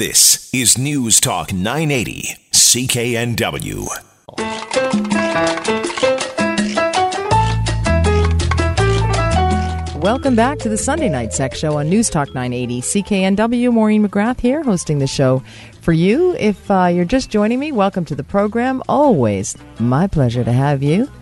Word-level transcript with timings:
This 0.00 0.48
is 0.54 0.78
News 0.78 1.20
Talk 1.20 1.52
980, 1.52 2.34
CKNW. 2.52 3.86
Welcome 10.00 10.34
back 10.34 10.58
to 10.60 10.70
the 10.70 10.78
Sunday 10.78 11.10
Night 11.10 11.34
Sex 11.34 11.58
Show 11.58 11.76
on 11.76 11.90
News 11.90 12.08
Talk 12.08 12.28
980 12.28 12.80
CKNW. 12.80 13.70
Maureen 13.74 14.08
McGrath 14.08 14.40
here, 14.40 14.62
hosting 14.62 15.00
the 15.00 15.06
show 15.06 15.42
for 15.82 15.92
you. 15.92 16.34
If 16.36 16.70
uh, 16.70 16.86
you're 16.86 17.04
just 17.04 17.28
joining 17.28 17.60
me, 17.60 17.70
welcome 17.70 18.06
to 18.06 18.14
the 18.14 18.24
program. 18.24 18.82
Always 18.88 19.54
my 19.78 20.06
pleasure 20.06 20.44
to 20.44 20.52
have 20.52 20.82
you, 20.82 21.12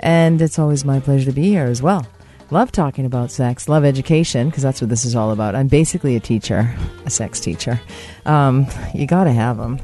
and 0.00 0.40
it's 0.40 0.58
always 0.58 0.82
my 0.82 0.98
pleasure 0.98 1.26
to 1.26 1.32
be 1.32 1.50
here 1.50 1.66
as 1.66 1.82
well. 1.82 2.06
Love 2.50 2.70
talking 2.70 3.06
about 3.06 3.30
sex, 3.30 3.68
love 3.68 3.84
education, 3.84 4.48
because 4.48 4.62
that's 4.62 4.80
what 4.80 4.90
this 4.90 5.04
is 5.04 5.16
all 5.16 5.30
about. 5.30 5.54
I'm 5.54 5.66
basically 5.66 6.14
a 6.14 6.20
teacher, 6.20 6.74
a 7.04 7.10
sex 7.10 7.40
teacher. 7.40 7.80
Um, 8.26 8.66
you 8.94 9.06
got 9.06 9.24
to 9.24 9.32
have 9.32 9.56
them. 9.56 9.80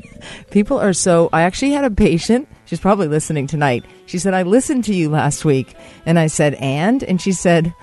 People 0.50 0.78
are 0.78 0.92
so. 0.92 1.28
I 1.32 1.42
actually 1.42 1.70
had 1.70 1.84
a 1.84 1.90
patient. 1.90 2.48
She's 2.66 2.80
probably 2.80 3.08
listening 3.08 3.46
tonight. 3.46 3.84
She 4.06 4.18
said, 4.18 4.34
I 4.34 4.42
listened 4.42 4.84
to 4.84 4.94
you 4.94 5.08
last 5.08 5.44
week. 5.44 5.74
And 6.04 6.18
I 6.18 6.26
said, 6.26 6.54
and? 6.54 7.02
And 7.02 7.20
she 7.20 7.32
said, 7.32 7.74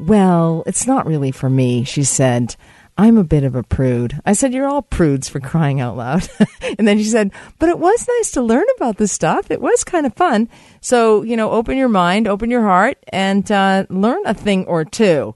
well, 0.00 0.62
it's 0.66 0.86
not 0.86 1.06
really 1.06 1.30
for 1.30 1.48
me. 1.48 1.84
She 1.84 2.04
said, 2.04 2.56
I'm 2.98 3.18
a 3.18 3.24
bit 3.24 3.44
of 3.44 3.54
a 3.54 3.62
prude. 3.62 4.20
I 4.24 4.32
said, 4.32 4.54
You're 4.54 4.68
all 4.68 4.82
prudes 4.82 5.28
for 5.28 5.40
crying 5.40 5.80
out 5.80 5.96
loud. 5.96 6.28
and 6.78 6.88
then 6.88 6.98
she 6.98 7.04
said, 7.04 7.30
But 7.58 7.68
it 7.68 7.78
was 7.78 8.08
nice 8.08 8.30
to 8.32 8.42
learn 8.42 8.64
about 8.76 8.96
this 8.96 9.12
stuff. 9.12 9.50
It 9.50 9.60
was 9.60 9.84
kind 9.84 10.06
of 10.06 10.14
fun. 10.14 10.48
So, 10.80 11.22
you 11.22 11.36
know, 11.36 11.50
open 11.50 11.76
your 11.76 11.88
mind, 11.88 12.26
open 12.26 12.50
your 12.50 12.62
heart, 12.62 12.98
and 13.08 13.50
uh, 13.52 13.84
learn 13.90 14.22
a 14.24 14.34
thing 14.34 14.64
or 14.66 14.84
two. 14.84 15.34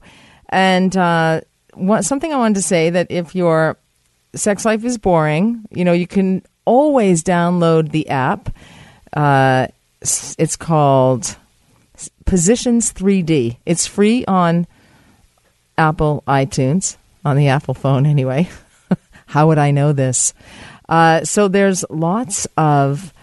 And 0.49 0.95
uh, 0.97 1.41
what, 1.75 2.03
something 2.03 2.33
I 2.33 2.37
wanted 2.37 2.55
to 2.55 2.63
say 2.63 2.89
that 2.89 3.07
if 3.09 3.35
your 3.35 3.77
sex 4.33 4.65
life 4.65 4.83
is 4.83 4.97
boring, 4.97 5.65
you 5.71 5.85
know, 5.85 5.93
you 5.93 6.07
can 6.07 6.43
always 6.65 7.23
download 7.23 7.91
the 7.91 8.09
app. 8.09 8.53
Uh, 9.13 9.67
it's 10.01 10.55
called 10.55 11.35
Positions 12.25 12.91
3D. 12.93 13.57
It's 13.65 13.85
free 13.85 14.25
on 14.25 14.65
Apple 15.77 16.23
iTunes, 16.27 16.97
on 17.23 17.35
the 17.35 17.47
Apple 17.47 17.73
phone 17.73 18.05
anyway. 18.05 18.49
How 19.27 19.47
would 19.47 19.57
I 19.57 19.71
know 19.71 19.93
this? 19.93 20.33
Uh, 20.89 21.23
so 21.23 21.47
there's 21.47 21.85
lots 21.89 22.47
of 22.57 23.13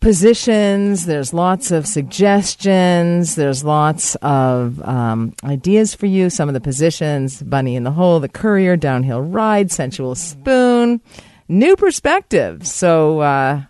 positions, 0.00 1.06
there's 1.06 1.32
lots 1.32 1.70
of 1.70 1.86
suggestions, 1.86 3.34
there's 3.34 3.62
lots 3.62 4.14
of 4.16 4.82
um, 4.82 5.34
ideas 5.44 5.94
for 5.94 6.06
you. 6.06 6.30
Some 6.30 6.48
of 6.48 6.54
the 6.54 6.60
positions 6.60 7.42
Bunny 7.42 7.76
in 7.76 7.84
the 7.84 7.92
Hole, 7.92 8.18
the 8.20 8.28
Courier, 8.28 8.76
Downhill 8.76 9.20
Ride, 9.20 9.70
Sensual 9.70 10.14
Spoon, 10.14 11.00
new 11.48 11.76
perspectives. 11.76 12.72
So 12.72 13.20
uh, 13.20 13.62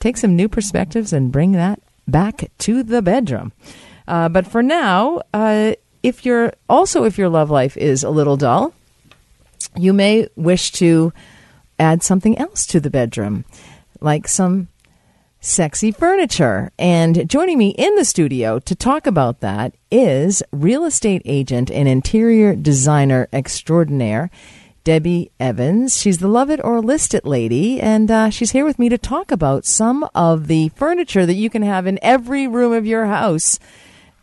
take 0.00 0.16
some 0.16 0.36
new 0.36 0.48
perspectives 0.48 1.12
and 1.12 1.32
bring 1.32 1.52
that 1.52 1.80
back 2.06 2.50
to 2.58 2.82
the 2.82 3.02
bedroom. 3.02 3.52
Uh, 4.08 4.28
but 4.28 4.46
for 4.46 4.62
now, 4.62 5.20
uh, 5.34 5.72
if 6.02 6.24
you're 6.24 6.52
also 6.68 7.04
if 7.04 7.18
your 7.18 7.28
love 7.28 7.50
life 7.50 7.76
is 7.76 8.02
a 8.02 8.10
little 8.10 8.36
dull, 8.36 8.74
you 9.76 9.92
may 9.92 10.28
wish 10.36 10.72
to 10.72 11.12
add 11.78 12.02
something 12.02 12.36
else 12.38 12.66
to 12.66 12.80
the 12.80 12.90
bedroom, 12.90 13.44
like 14.00 14.26
some 14.28 14.68
sexy 15.40 15.92
furniture. 15.92 16.72
And 16.78 17.28
joining 17.28 17.58
me 17.58 17.70
in 17.70 17.94
the 17.96 18.04
studio 18.04 18.58
to 18.60 18.74
talk 18.74 19.06
about 19.06 19.40
that 19.40 19.74
is 19.90 20.42
real 20.50 20.84
estate 20.84 21.22
agent 21.24 21.70
and 21.70 21.88
interior 21.88 22.54
designer 22.54 23.28
extraordinaire. 23.32 24.30
Debbie 24.84 25.30
Evans. 25.38 26.00
She's 26.00 26.16
the 26.16 26.28
love 26.28 26.48
it 26.48 26.64
or 26.64 26.80
list 26.80 27.12
it 27.12 27.26
lady, 27.26 27.78
and 27.78 28.10
uh, 28.10 28.30
she's 28.30 28.52
here 28.52 28.64
with 28.64 28.78
me 28.78 28.88
to 28.88 28.96
talk 28.96 29.30
about 29.30 29.66
some 29.66 30.08
of 30.14 30.46
the 30.46 30.70
furniture 30.70 31.26
that 31.26 31.34
you 31.34 31.50
can 31.50 31.60
have 31.60 31.86
in 31.86 31.98
every 32.00 32.46
room 32.46 32.72
of 32.72 32.86
your 32.86 33.04
house 33.04 33.58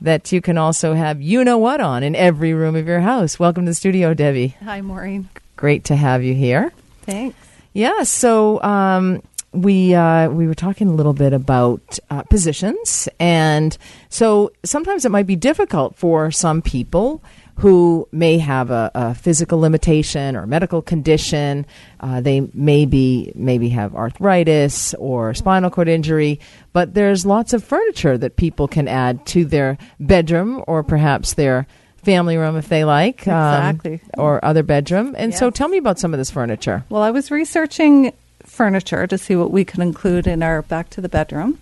that 0.02 0.32
you 0.32 0.42
can 0.42 0.58
also 0.58 0.94
have 0.94 1.22
you 1.22 1.44
know 1.44 1.58
what 1.58 1.82
on 1.82 2.04
in 2.04 2.16
every 2.16 2.54
room 2.54 2.76
of 2.76 2.88
your 2.88 3.02
house. 3.02 3.40
Welcome 3.40 3.66
to 3.66 3.72
the 3.72 3.76
studio, 3.76 4.14
Debbie. 4.14 4.56
Hi, 4.64 4.82
Maureen. 4.82 5.30
Great 5.56 5.86
to 5.86 5.96
have 5.96 6.24
you 6.24 6.34
here. 6.34 6.72
Thanks. 7.04 7.38
Yeah, 7.74 8.04
so 8.04 8.62
um, 8.64 9.22
we 9.52 9.94
uh, 9.94 10.30
we 10.30 10.48
were 10.48 10.56
talking 10.56 10.88
a 10.88 10.94
little 10.94 11.14
bit 11.14 11.34
about 11.34 12.00
uh, 12.10 12.24
positions, 12.24 13.10
and 13.20 13.78
so 14.10 14.52
sometimes 14.64 15.06
it 15.06 15.10
might 15.10 15.28
be 15.28 15.36
difficult 15.36 15.96
for 15.96 16.32
some 16.32 16.62
people 16.62 17.22
who 17.58 18.08
may 18.12 18.38
have 18.38 18.70
a, 18.70 18.92
a 18.94 19.16
physical 19.16 19.60
limitation 19.60 20.36
or 20.36 20.46
medical 20.46 20.82
condition. 20.82 21.66
Uh, 22.00 22.22
they 22.22 22.48
maybe 22.54 23.32
maybe 23.36 23.70
have 23.70 23.96
arthritis 23.96 24.94
or 24.96 25.34
spinal 25.34 25.70
cord 25.70 25.88
injury, 25.88 26.40
but 26.74 26.94
there's 26.94 27.26
lots 27.26 27.54
of 27.54 27.64
furniture 27.64 28.18
that 28.18 28.36
people 28.36 28.68
can 28.68 28.88
add 28.88 29.26
to 29.28 29.46
their 29.46 29.78
bedroom 30.00 30.64
or 30.68 30.84
perhaps 30.84 31.34
their 31.34 31.66
family 32.04 32.38
room 32.38 32.56
if 32.56 32.70
they 32.70 32.86
like, 32.86 33.28
um, 33.28 33.82
or 34.18 34.44
other 34.46 34.62
bedroom. 34.62 35.16
And 35.18 35.32
yes. 35.32 35.40
so, 35.40 35.50
tell 35.50 35.68
me 35.68 35.78
about 35.78 35.98
some 35.98 36.14
of 36.14 36.18
this 36.18 36.30
furniture. 36.30 36.86
Well, 36.90 37.02
I 37.02 37.12
was 37.12 37.32
researching 37.32 38.14
furniture 38.44 39.08
to 39.08 39.18
see 39.18 39.36
what 39.36 39.52
we 39.52 39.66
can 39.66 39.82
include 39.82 40.28
in 40.28 40.44
our 40.44 40.62
back 40.62 40.90
to 40.92 41.02
the 41.02 41.10
bedroom. 41.10 41.58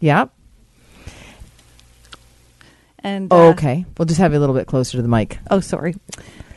Yep. 0.00 0.30
And 3.02 3.32
uh, 3.32 3.36
oh, 3.36 3.48
okay, 3.50 3.84
we'll 3.98 4.06
just 4.06 4.20
have 4.20 4.32
you 4.32 4.38
a 4.38 4.40
little 4.40 4.54
bit 4.54 4.66
closer 4.66 4.98
to 4.98 5.02
the 5.02 5.08
mic. 5.08 5.38
Oh, 5.50 5.60
sorry. 5.60 5.94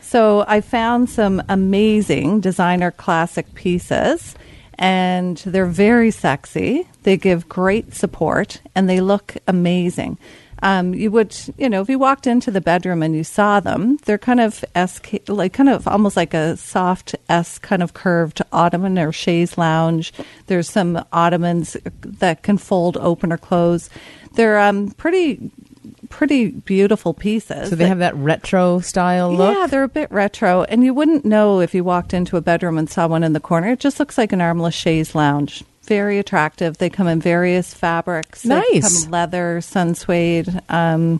So 0.02 0.46
I 0.48 0.62
found 0.62 1.10
some 1.10 1.42
amazing 1.50 2.42
designer 2.42 2.92
classic 2.92 3.54
pieces, 3.56 4.36
and 4.76 5.38
they're 5.38 5.66
very 5.66 6.12
sexy. 6.12 6.88
They 7.04 7.18
give 7.18 7.50
great 7.50 7.94
support, 7.94 8.62
and 8.76 8.90
they 8.90 9.02
look 9.02 9.36
amazing. 9.48 10.18
Um, 10.62 10.94
you 10.94 11.12
would, 11.12 11.36
you 11.58 11.68
know, 11.68 11.82
if 11.82 11.90
you 11.90 12.00
walked 12.00 12.26
into 12.26 12.50
the 12.50 12.62
bedroom 12.62 13.04
and 13.04 13.14
you 13.14 13.26
saw 13.26 13.60
them, 13.60 13.98
they're 14.06 14.18
kind 14.18 14.40
of 14.40 14.64
S, 14.76 15.02
like 15.28 15.52
kind 15.52 15.68
of 15.68 15.88
almost 15.90 16.16
like 16.16 16.34
a 16.34 16.56
soft 16.56 17.16
S 17.28 17.60
kind 17.60 17.84
of 17.84 17.94
curved 17.94 18.42
ottoman 18.54 18.98
or 18.98 19.12
chaise 19.12 19.58
lounge. 19.58 20.14
There's 20.48 20.70
some 20.70 21.04
ottomans 21.12 21.76
that 22.02 22.44
can 22.44 22.58
fold 22.58 22.96
open 22.96 23.34
or 23.34 23.38
close. 23.38 23.90
They're 24.36 24.58
um, 24.58 24.92
pretty 24.92 25.52
pretty 26.14 26.52
beautiful 26.52 27.16
pieces. 27.16 27.72
So 27.72 27.76
they 27.76 27.88
have 27.88 27.98
that 27.98 28.16
retro 28.16 28.80
style 28.82 29.34
look? 29.34 29.58
Yeah, 29.58 29.66
they're 29.66 29.84
a 29.84 29.90
bit 29.90 30.12
retro. 30.12 30.62
And 30.64 30.84
you 30.84 30.94
wouldn't 30.94 31.26
know 31.26 31.60
if 31.60 31.74
you 31.74 31.84
walked 31.84 32.14
into 32.14 32.38
a 32.38 32.42
bedroom 32.42 32.78
and 32.78 32.88
saw 32.88 33.08
one 33.08 33.24
in 33.24 33.34
the 33.34 33.40
corner. 33.40 33.72
It 33.72 33.80
just 33.80 34.00
looks 34.00 34.16
like 34.16 34.32
an 34.32 34.40
armless 34.40 34.76
chaise 34.76 35.16
lounge. 35.16 35.64
Very 35.86 36.20
attractive. 36.20 36.78
They 36.78 36.92
come 36.92 37.08
in 37.08 37.20
various 37.20 37.74
fabrics. 37.74 38.46
Nice. 38.46 38.64
They 38.72 38.82
come 38.82 39.12
leather, 39.12 39.60
sun 39.62 39.96
suede. 39.96 40.62
Um, 40.70 41.20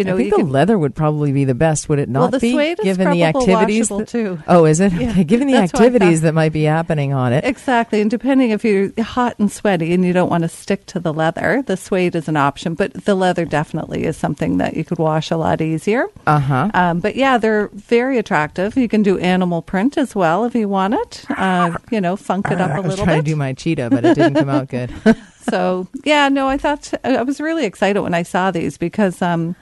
you 0.00 0.04
know, 0.04 0.14
I 0.14 0.18
think 0.18 0.30
the 0.30 0.36
can, 0.38 0.50
leather 0.50 0.78
would 0.78 0.94
probably 0.94 1.30
be 1.30 1.44
the 1.44 1.54
best, 1.54 1.88
would 1.88 1.98
it 1.98 2.08
not 2.08 2.20
well, 2.20 2.30
the 2.30 2.38
be? 2.38 2.52
Suede 2.52 2.78
given 2.78 3.10
the 3.10 3.24
activities 3.24 3.88
that, 3.88 4.08
too. 4.08 4.42
Oh, 4.48 4.64
is 4.64 4.80
it? 4.80 4.92
Yeah, 5.00 5.22
given 5.22 5.46
the 5.46 5.56
activities 5.56 6.20
that 6.22 6.34
might 6.34 6.52
be 6.52 6.64
happening 6.64 7.12
on 7.12 7.32
it. 7.32 7.44
Exactly. 7.44 8.00
And 8.00 8.10
depending 8.10 8.50
if 8.50 8.64
you're 8.64 8.92
hot 9.02 9.38
and 9.38 9.50
sweaty 9.50 9.94
and 9.94 10.04
you 10.04 10.12
don't 10.12 10.28
want 10.28 10.42
to 10.42 10.48
stick 10.48 10.84
to 10.86 11.00
the 11.00 11.12
leather, 11.12 11.62
the 11.66 11.76
suede 11.76 12.14
is 12.14 12.28
an 12.28 12.36
option, 12.36 12.74
but 12.74 12.92
the 13.04 13.14
leather 13.14 13.44
definitely 13.44 14.04
is 14.04 14.16
something 14.16 14.58
that 14.58 14.76
you 14.76 14.84
could 14.84 14.98
wash 14.98 15.30
a 15.30 15.36
lot 15.36 15.60
easier. 15.60 16.06
Uh-huh. 16.26 16.70
Um, 16.74 17.00
but 17.00 17.14
yeah, 17.16 17.38
they're 17.38 17.68
very 17.68 18.18
attractive. 18.18 18.76
You 18.76 18.88
can 18.88 19.02
do 19.02 19.18
animal 19.18 19.62
print 19.62 19.96
as 19.96 20.14
well 20.14 20.44
if 20.44 20.54
you 20.54 20.68
want 20.68 20.94
it. 20.94 21.24
Uh, 21.30 21.78
you 21.90 22.00
know, 22.00 22.16
funk 22.16 22.50
it 22.50 22.60
up 22.60 22.72
a 22.72 22.80
little 22.80 22.82
bit. 22.82 22.84
I 22.84 22.88
was 22.88 22.96
trying 22.96 23.18
bit. 23.18 23.24
to 23.24 23.30
do 23.30 23.36
my 23.36 23.52
cheetah, 23.52 23.90
but 23.90 24.04
it 24.04 24.14
didn't 24.14 24.34
come 24.34 24.48
out 24.48 24.68
good. 24.68 24.92
so, 25.50 25.88
yeah, 26.04 26.28
no, 26.28 26.48
I 26.48 26.58
thought 26.58 26.92
I 27.04 27.22
was 27.22 27.40
really 27.40 27.64
excited 27.64 28.00
when 28.00 28.14
I 28.14 28.22
saw 28.22 28.50
these 28.50 28.76
because 28.76 29.22
um, 29.22 29.56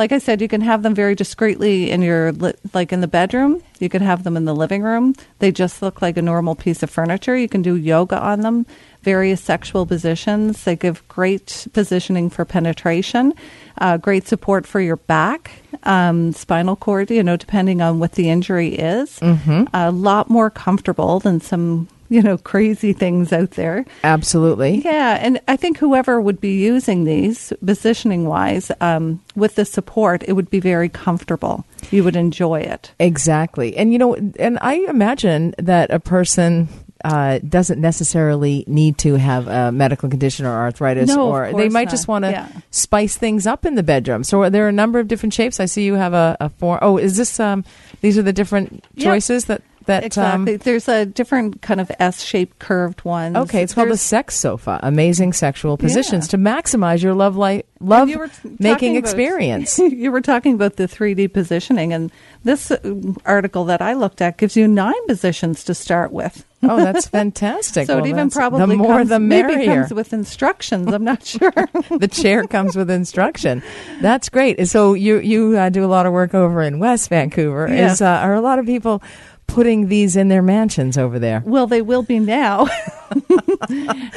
like 0.00 0.12
I 0.12 0.18
said, 0.18 0.40
you 0.40 0.48
can 0.48 0.62
have 0.62 0.82
them 0.82 0.94
very 0.94 1.14
discreetly 1.14 1.90
in 1.90 2.00
your 2.00 2.32
like 2.72 2.90
in 2.90 3.02
the 3.02 3.06
bedroom. 3.06 3.62
You 3.80 3.90
can 3.90 4.00
have 4.00 4.24
them 4.24 4.34
in 4.34 4.46
the 4.46 4.54
living 4.54 4.82
room. 4.82 5.14
They 5.40 5.52
just 5.52 5.82
look 5.82 6.00
like 6.00 6.16
a 6.16 6.22
normal 6.22 6.54
piece 6.54 6.82
of 6.82 6.88
furniture. 6.88 7.36
You 7.36 7.50
can 7.50 7.60
do 7.60 7.76
yoga 7.76 8.18
on 8.18 8.40
them, 8.40 8.64
various 9.02 9.42
sexual 9.42 9.84
positions. 9.84 10.64
They 10.64 10.74
give 10.74 11.06
great 11.08 11.66
positioning 11.74 12.30
for 12.30 12.46
penetration, 12.46 13.34
uh, 13.76 13.98
great 13.98 14.26
support 14.26 14.66
for 14.66 14.80
your 14.80 14.96
back, 14.96 15.50
um, 15.82 16.32
spinal 16.32 16.76
cord. 16.76 17.10
You 17.10 17.22
know, 17.22 17.36
depending 17.36 17.82
on 17.82 17.98
what 18.00 18.12
the 18.12 18.30
injury 18.30 18.76
is, 18.76 19.18
mm-hmm. 19.18 19.64
a 19.74 19.90
lot 19.90 20.30
more 20.30 20.48
comfortable 20.48 21.20
than 21.20 21.42
some 21.42 21.88
you 22.14 22.20
know, 22.20 22.36
crazy 22.36 22.92
things 22.92 23.32
out 23.32 23.52
there. 23.52 23.86
Absolutely. 24.02 24.82
Yeah. 24.84 25.18
And 25.20 25.40
I 25.46 25.56
think 25.56 25.78
whoever 25.78 26.20
would 26.20 26.40
be 26.40 26.58
using 26.58 27.04
these, 27.04 27.52
positioning 27.64 28.26
wise, 28.26 28.72
um, 28.80 29.22
with 29.36 29.54
the 29.54 29.64
support, 29.64 30.24
it 30.26 30.32
would 30.32 30.50
be 30.50 30.58
very 30.58 30.88
comfortable. 30.88 31.64
You 31.92 32.02
would 32.02 32.16
enjoy 32.16 32.60
it. 32.62 32.92
Exactly. 32.98 33.76
And, 33.76 33.92
you 33.92 33.98
know, 33.98 34.16
and 34.38 34.58
I 34.60 34.74
imagine 34.88 35.54
that 35.58 35.92
a 35.92 36.00
person 36.00 36.68
uh, 37.04 37.38
doesn't 37.48 37.80
necessarily 37.80 38.64
need 38.66 38.98
to 38.98 39.14
have 39.14 39.46
a 39.46 39.72
medical 39.72 40.08
condition 40.10 40.46
or 40.46 40.52
arthritis, 40.52 41.08
no, 41.08 41.30
or 41.30 41.52
they 41.52 41.68
might 41.68 41.84
not. 41.84 41.90
just 41.90 42.08
want 42.08 42.24
to 42.24 42.30
yeah. 42.30 42.48
spice 42.70 43.16
things 43.16 43.46
up 43.46 43.64
in 43.64 43.74
the 43.74 43.82
bedroom. 43.82 44.22
So, 44.22 44.42
are 44.42 44.50
there 44.50 44.66
are 44.66 44.68
a 44.68 44.72
number 44.72 44.98
of 44.98 45.08
different 45.08 45.32
shapes? 45.32 45.60
I 45.60 45.64
see 45.64 45.84
you 45.84 45.94
have 45.94 46.12
a, 46.12 46.36
a 46.40 46.50
four. 46.50 46.82
Oh, 46.82 46.98
is 46.98 47.16
this 47.16 47.40
um? 47.40 47.64
These 48.02 48.18
are 48.18 48.22
the 48.22 48.34
different 48.34 48.84
choices 48.98 49.48
yep. 49.48 49.58
that. 49.58 49.66
That 49.86 50.02
um, 50.18 50.42
Exactly. 50.42 50.56
There's 50.56 50.88
a 50.88 51.06
different 51.06 51.62
kind 51.62 51.80
of 51.80 51.90
S-shaped 51.98 52.58
curved 52.58 53.00
one. 53.00 53.36
okay, 53.36 53.62
it's 53.62 53.72
called 53.74 53.88
the 53.90 53.96
sex 53.96 54.34
sofa. 54.34 54.78
Amazing 54.82 55.32
sexual 55.32 55.76
positions 55.76 56.26
Yeah. 56.26 56.30
to 56.32 56.38
maximize 56.38 57.02
your 57.02 57.14
love 57.14 57.34
life, 57.36 57.62
love 57.80 58.08
t- 58.08 58.16
making 58.58 58.96
about- 58.96 59.08
experience. 59.08 59.78
you 59.78 60.12
were 60.12 60.20
talking 60.20 60.54
about 60.54 60.76
the 60.76 60.86
3D 60.86 61.32
positioning, 61.32 61.92
and 61.94 62.12
this 62.44 62.70
uh, 62.70 62.78
article 63.24 63.64
that 63.64 63.80
I 63.80 63.94
looked 63.94 64.20
at 64.20 64.36
gives 64.36 64.54
you 64.56 64.68
nine 64.68 65.06
positions 65.06 65.64
to 65.64 65.74
start 65.74 66.12
with. 66.12 66.44
oh, 66.62 66.76
that's 66.76 67.06
fantastic. 67.18 67.86
So 67.86 67.96
Well, 67.96 68.04
it 68.04 68.08
even 68.10 68.28
probably 68.28 68.60
the 68.60 68.76
more 68.76 68.98
comes, 68.98 69.08
the 69.08 69.18
maybe 69.18 69.48
merrier. 69.56 69.76
comes 69.80 69.94
with 69.94 70.12
instructions. 70.12 70.92
I'm 70.92 71.04
not 71.04 71.24
sure. 71.26 71.50
the 71.98 72.08
chair 72.10 72.46
comes 72.46 72.76
with 72.76 72.90
instruction. 72.90 73.62
That's 74.02 74.28
great. 74.28 74.68
So 74.68 74.92
you 74.92 75.18
you 75.20 75.56
uh, 75.56 75.70
do 75.70 75.82
a 75.84 75.88
lot 75.88 76.04
of 76.04 76.12
work 76.12 76.34
over 76.34 76.60
in 76.62 76.78
West 76.78 77.08
Vancouver. 77.08 77.66
Yes. 77.68 77.94
Is 77.94 78.02
uh, 78.02 78.06
are 78.22 78.34
a 78.34 78.42
lot 78.42 78.58
of 78.58 78.66
people 78.66 79.02
putting 79.50 79.88
these 79.88 80.16
in 80.16 80.28
their 80.28 80.42
mansions 80.42 80.96
over 80.96 81.18
there? 81.18 81.42
well, 81.44 81.66
they 81.66 81.82
will 81.82 82.02
be 82.02 82.18
now. 82.18 82.66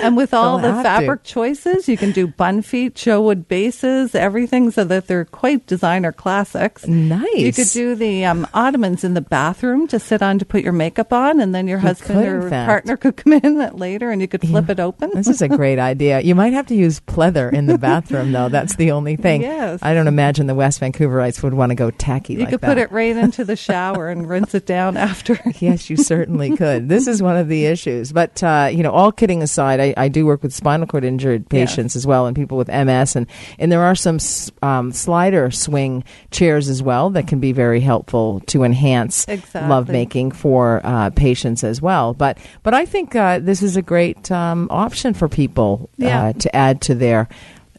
and 0.02 0.16
with 0.18 0.34
all 0.34 0.58
They'll 0.58 0.76
the 0.76 0.84
fabric 0.84 1.24
choices, 1.24 1.88
you 1.88 1.98
can 1.98 2.12
do 2.12 2.28
bun 2.28 2.62
feet, 2.62 3.02
Wood 3.06 3.48
bases, 3.48 4.16
everything, 4.16 4.72
so 4.72 4.84
that 4.84 5.08
they're 5.08 5.26
quite 5.26 5.66
designer 5.68 6.12
classics. 6.12 6.88
Nice. 6.88 7.36
You 7.36 7.54
could 7.54 7.70
do 7.70 7.96
the 7.96 8.26
um, 8.26 8.48
ottomans 8.54 9.04
in 9.04 9.14
the 9.14 9.22
bathroom 9.22 9.88
to 9.88 10.00
sit 10.00 10.22
on 10.22 10.40
to 10.40 10.46
put 10.46 10.64
your 10.64 10.74
makeup 10.74 11.14
on, 11.14 11.40
and 11.40 11.54
then 11.54 11.68
your 11.68 11.80
You 11.80 11.88
husband 11.88 12.20
could, 12.20 12.28
or 12.28 12.50
partner 12.50 12.98
could 12.98 13.18
come 13.18 13.34
in 13.44 13.58
later, 13.78 14.12
and 14.12 14.22
you 14.22 14.28
could 14.28 14.42
flip 14.42 14.70
it 14.70 14.80
open. 14.80 15.12
This 15.14 15.28
is 15.28 15.42
a 15.42 15.48
great 15.48 15.80
idea. 15.80 16.22
You 16.22 16.36
might 16.36 16.54
have 16.54 16.68
to 16.68 16.76
use 16.76 17.00
pleather 17.00 17.52
in 17.52 17.66
the 17.66 17.78
bathroom, 17.78 18.32
though. 18.32 18.50
That's 18.50 18.76
the 18.76 18.92
only 18.92 19.16
thing. 19.16 19.42
Yes. 19.42 19.80
I 19.82 19.94
don't 19.94 20.08
imagine 20.08 20.48
the 20.48 20.56
West 20.56 20.80
Vancouverites 20.82 21.42
would 21.44 21.54
want 21.54 21.70
to 21.72 21.76
go 21.76 21.92
tacky 21.92 22.34
you 22.34 22.40
like 22.40 22.50
could 22.50 22.62
that. 22.62 22.68
put 22.68 22.78
it 22.78 22.92
right 22.92 23.16
into 23.16 23.44
the 23.44 23.56
shower 23.56 24.10
and 24.10 24.28
rinse 24.30 24.54
it 24.54 24.66
down 24.66 24.98
after. 25.04 25.40
Yes, 25.60 25.90
you 25.90 25.98
certainly 25.98 26.56
could. 26.56 26.90
This 26.90 27.08
is 27.08 27.22
one 27.22 27.36
of 27.38 27.48
the 27.48 27.66
issues. 27.66 28.12
But, 28.12 28.42
uh, 28.44 28.70
you 28.72 28.83
know, 28.84 28.92
all 28.92 29.12
kidding 29.12 29.42
aside, 29.42 29.80
I, 29.80 29.94
I 29.98 30.08
do 30.10 30.26
work 30.26 30.44
with 30.44 30.54
spinal 30.54 30.86
cord 30.86 31.04
injured 31.04 31.50
patients 31.50 31.96
as 31.96 32.06
well 32.06 32.28
and 32.28 32.36
people 32.36 32.58
with 32.58 32.68
MS. 32.68 33.16
And, 33.16 33.26
and 33.58 33.72
there 33.72 33.82
are 33.84 33.96
some 33.96 34.20
um, 34.62 34.92
slider 34.92 35.50
swing 35.52 36.04
chairs 36.32 36.70
as 36.70 36.84
well 36.84 37.10
that 37.12 37.28
can 37.28 37.40
be 37.40 37.52
very 37.52 37.80
helpful 37.80 38.42
to 38.48 38.64
enhance 38.64 39.28
Exactly. 39.28 39.70
lovemaking 39.70 40.32
for 40.32 40.82
uh, 40.84 41.10
patients 41.12 41.64
as 41.64 41.82
well. 41.82 42.14
But, 42.14 42.38
but 42.62 42.74
I 42.74 42.86
think 42.86 43.16
uh, 43.16 43.40
this 43.40 43.64
is 43.64 43.76
a 43.78 43.82
great 43.82 44.32
um, 44.32 44.68
option 44.70 45.14
for 45.14 45.28
people 45.28 45.90
Yeah. 45.98 46.26
uh, 46.26 46.34
to 46.34 46.56
add 46.56 46.82
to 46.82 46.96
their 46.96 47.28